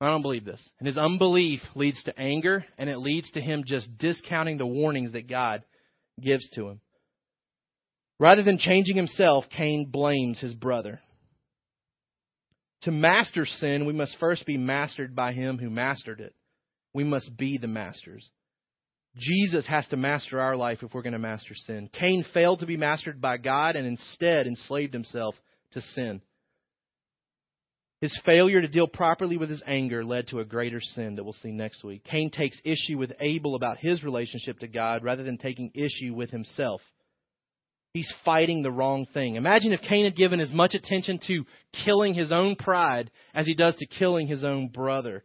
[0.00, 0.68] I don't believe this.
[0.80, 5.12] And his unbelief leads to anger, and it leads to him just discounting the warnings
[5.12, 5.62] that God
[6.22, 6.80] gives to him.
[8.18, 11.00] Rather than changing himself, Cain blames his brother.
[12.82, 16.34] To master sin, we must first be mastered by him who mastered it.
[16.92, 18.28] We must be the masters.
[19.16, 21.90] Jesus has to master our life if we're going to master sin.
[21.92, 25.34] Cain failed to be mastered by God and instead enslaved himself
[25.72, 26.22] to sin.
[28.00, 31.34] His failure to deal properly with his anger led to a greater sin that we'll
[31.34, 32.04] see next week.
[32.04, 36.30] Cain takes issue with Abel about his relationship to God rather than taking issue with
[36.30, 36.80] himself.
[37.92, 39.34] He's fighting the wrong thing.
[39.34, 41.44] Imagine if Cain had given as much attention to
[41.84, 45.24] killing his own pride as he does to killing his own brother.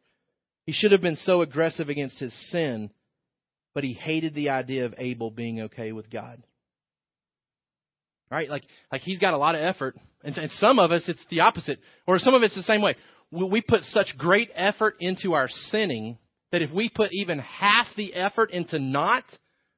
[0.65, 2.89] He should have been so aggressive against his sin
[3.75, 6.41] but he hated the idea of Abel being okay with God.
[8.31, 8.49] Right?
[8.49, 11.41] Like, like he's got a lot of effort, and, and some of us it's the
[11.41, 12.95] opposite, or some of it's the same way.
[13.31, 16.17] We, we put such great effort into our sinning
[16.51, 19.23] that if we put even half the effort into not,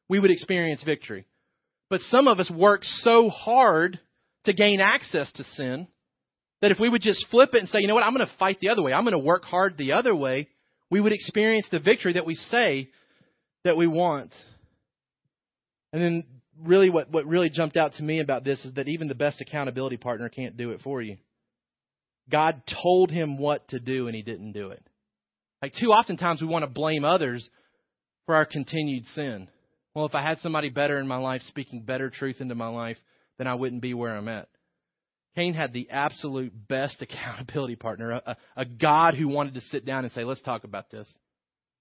[0.10, 1.26] we would experience victory.
[1.90, 4.00] But some of us work so hard
[4.46, 5.88] to gain access to sin
[6.62, 8.34] that if we would just flip it and say, you know what, I'm going to
[8.38, 10.48] fight the other way, I'm going to work hard the other way,
[10.90, 12.90] we would experience the victory that we say
[13.64, 14.34] that we want.
[15.94, 16.24] And then
[16.64, 19.42] really what, what really jumped out to me about this is that even the best
[19.42, 21.18] accountability partner can't do it for you.
[22.30, 24.86] God told him what to do and he didn't do it.
[25.62, 27.48] Like too oftentimes we want to blame others
[28.26, 29.48] for our continued sin.
[29.96, 32.98] Well, if I had somebody better in my life speaking better truth into my life,
[33.38, 34.48] then I wouldn't be where I'm at.
[35.36, 40.04] Cain had the absolute best accountability partner, a, a God who wanted to sit down
[40.04, 41.08] and say, let's talk about this.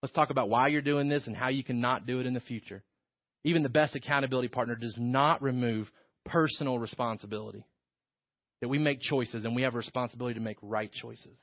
[0.03, 2.35] Let's talk about why you're doing this and how you can not do it in
[2.35, 2.83] the future.
[3.45, 5.91] Even the best accountability partner does not remove
[6.25, 7.65] personal responsibility.
[8.61, 11.37] That we make choices and we have a responsibility to make right choices.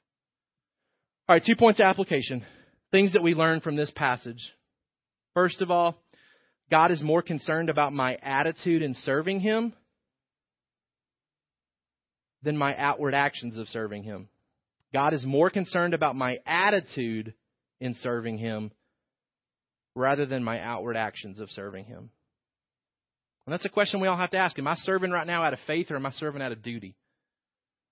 [1.28, 2.44] All right, two points of application.
[2.92, 4.52] Things that we learn from this passage.
[5.34, 5.96] First of all,
[6.70, 9.74] God is more concerned about my attitude in serving Him
[12.42, 14.28] than my outward actions of serving Him.
[14.94, 17.34] God is more concerned about my attitude
[17.80, 18.72] in serving Him
[19.96, 22.10] rather than my outward actions of serving Him?
[23.46, 24.58] And that's a question we all have to ask.
[24.58, 26.96] Am I serving right now out of faith or am I serving out of duty?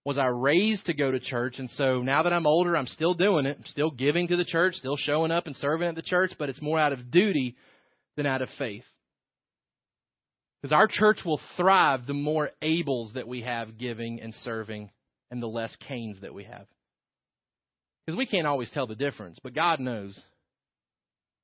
[0.06, 1.60] Was I raised to go to church?
[1.60, 3.58] And so now that I'm older, I'm still doing it.
[3.60, 6.50] I'm still giving to the church, still showing up and serving at the church, but
[6.50, 7.56] it's more out of duty
[8.16, 8.86] than out of faith.
[10.62, 14.90] Because our church will thrive the more Abels that we have giving and serving
[15.30, 16.68] and the less Cains that we have.
[18.06, 20.20] Because we can't always tell the difference, but God knows.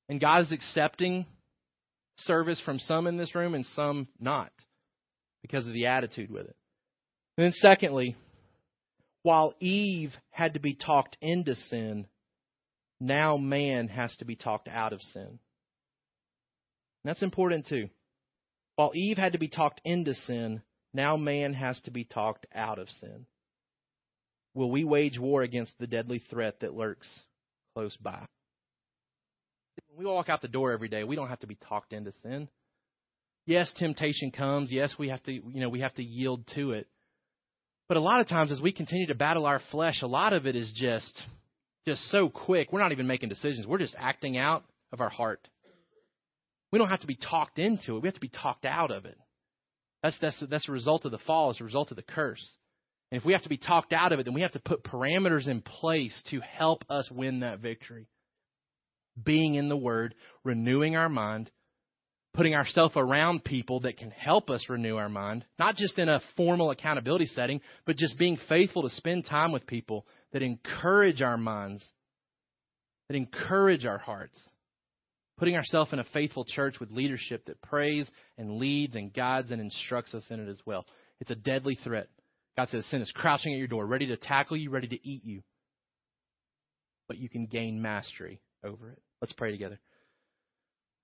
[0.08, 1.26] And God is accepting
[2.16, 4.50] service from some in this room and some not
[5.42, 6.56] because of the attitude with it.
[7.36, 8.16] And then, secondly,
[9.22, 12.06] while Eve had to be talked into sin,
[13.00, 15.26] now man has to be talked out of sin.
[15.26, 15.38] And
[17.04, 17.88] that's important too.
[18.76, 22.78] While Eve had to be talked into sin, now man has to be talked out
[22.78, 23.26] of sin
[24.58, 27.08] will we wage war against the deadly threat that lurks
[27.74, 28.26] close by?
[29.98, 32.48] We walk out the door every day, we don't have to be talked into sin.
[33.46, 34.70] Yes, temptation comes.
[34.70, 36.86] Yes, we have to, you know, we have to yield to it.
[37.88, 40.46] But a lot of times as we continue to battle our flesh, a lot of
[40.46, 41.20] it is just
[41.84, 42.72] just so quick.
[42.72, 43.66] We're not even making decisions.
[43.66, 45.48] We're just acting out of our heart.
[46.70, 48.02] We don't have to be talked into it.
[48.02, 49.18] We have to be talked out of it.
[50.04, 51.50] That's that's that's a result of the fall.
[51.50, 52.48] It's a result of the curse.
[53.10, 54.84] And if we have to be talked out of it, then we have to put
[54.84, 58.06] parameters in place to help us win that victory.
[59.24, 60.14] Being in the Word,
[60.44, 61.50] renewing our mind,
[62.34, 66.20] putting ourselves around people that can help us renew our mind, not just in a
[66.36, 71.36] formal accountability setting, but just being faithful to spend time with people that encourage our
[71.36, 71.84] minds,
[73.08, 74.38] that encourage our hearts.
[75.38, 79.60] Putting ourselves in a faithful church with leadership that prays and leads and guides and
[79.60, 80.84] instructs us in it as well.
[81.20, 82.08] It's a deadly threat.
[82.56, 85.24] God says sin is crouching at your door, ready to tackle you, ready to eat
[85.24, 85.42] you.
[87.06, 89.00] But you can gain mastery over it.
[89.20, 89.78] Let's pray together.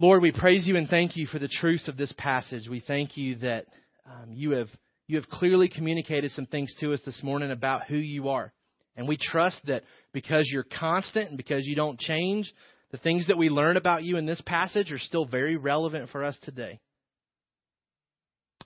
[0.01, 2.69] Lord, we praise you and thank you for the truths of this passage.
[2.69, 3.67] We thank you that
[4.07, 4.69] um, you have
[5.07, 8.53] you have clearly communicated some things to us this morning about who you are.
[8.97, 12.53] And we trust that because you're constant and because you don't change,
[12.91, 16.23] the things that we learn about you in this passage are still very relevant for
[16.23, 16.81] us today.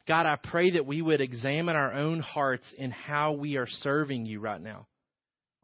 [0.09, 4.27] God, I pray that we would examine our own hearts in how we are serving
[4.27, 4.88] you right now.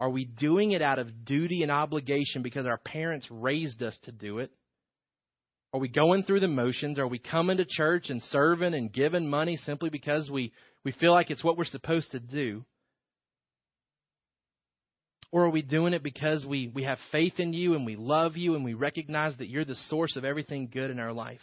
[0.05, 4.13] Are we doing it out of duty and obligation because our parents raised us to
[4.13, 4.51] do it?
[5.73, 6.99] Are we going through the motions?
[6.99, 10.53] Are we coming to church and serving and giving money simply because we,
[10.85, 12.67] we feel like it's what we're supposed to do?
[15.33, 18.37] Or are we doing it because we, we have faith in you and we love
[18.37, 21.41] you and we recognize that you're the source of everything good in our life?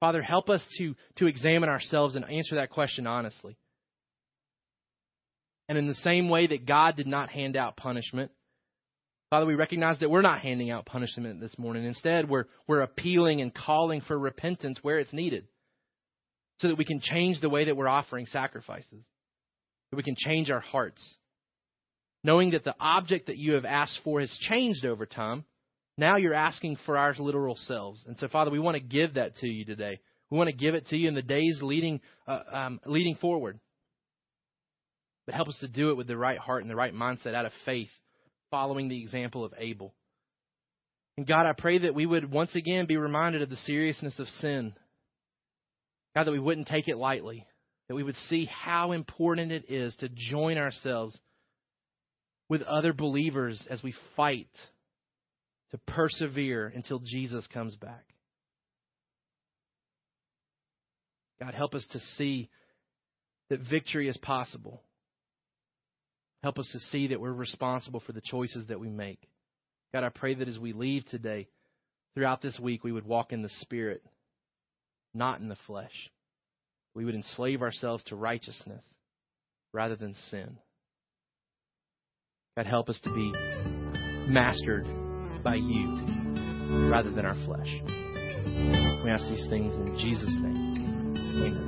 [0.00, 3.58] Father, help us to, to examine ourselves and answer that question honestly.
[5.68, 8.30] And in the same way that God did not hand out punishment,
[9.30, 11.84] Father, we recognize that we're not handing out punishment this morning.
[11.84, 15.46] Instead, we're, we're appealing and calling for repentance where it's needed
[16.60, 19.04] so that we can change the way that we're offering sacrifices,
[19.90, 21.16] that we can change our hearts.
[22.24, 25.44] Knowing that the object that you have asked for has changed over time,
[25.98, 28.04] now you're asking for our literal selves.
[28.06, 30.00] And so, Father, we want to give that to you today.
[30.30, 33.60] We want to give it to you in the days leading, uh, um, leading forward.
[35.28, 37.44] But help us to do it with the right heart and the right mindset out
[37.44, 37.90] of faith
[38.50, 39.92] following the example of Abel.
[41.18, 44.26] And God, I pray that we would once again be reminded of the seriousness of
[44.26, 44.72] sin.
[46.16, 47.46] God, that we wouldn't take it lightly,
[47.88, 51.14] that we would see how important it is to join ourselves
[52.48, 54.48] with other believers as we fight
[55.72, 58.06] to persevere until Jesus comes back.
[61.38, 62.48] God, help us to see
[63.50, 64.80] that victory is possible.
[66.42, 69.20] Help us to see that we're responsible for the choices that we make.
[69.92, 71.48] God, I pray that as we leave today,
[72.14, 74.02] throughout this week, we would walk in the Spirit,
[75.14, 76.10] not in the flesh.
[76.94, 78.84] We would enslave ourselves to righteousness
[79.72, 80.58] rather than sin.
[82.56, 83.32] God, help us to be
[84.30, 84.86] mastered
[85.42, 87.68] by you rather than our flesh.
[89.04, 91.14] We ask these things in Jesus' name.
[91.16, 91.67] Amen.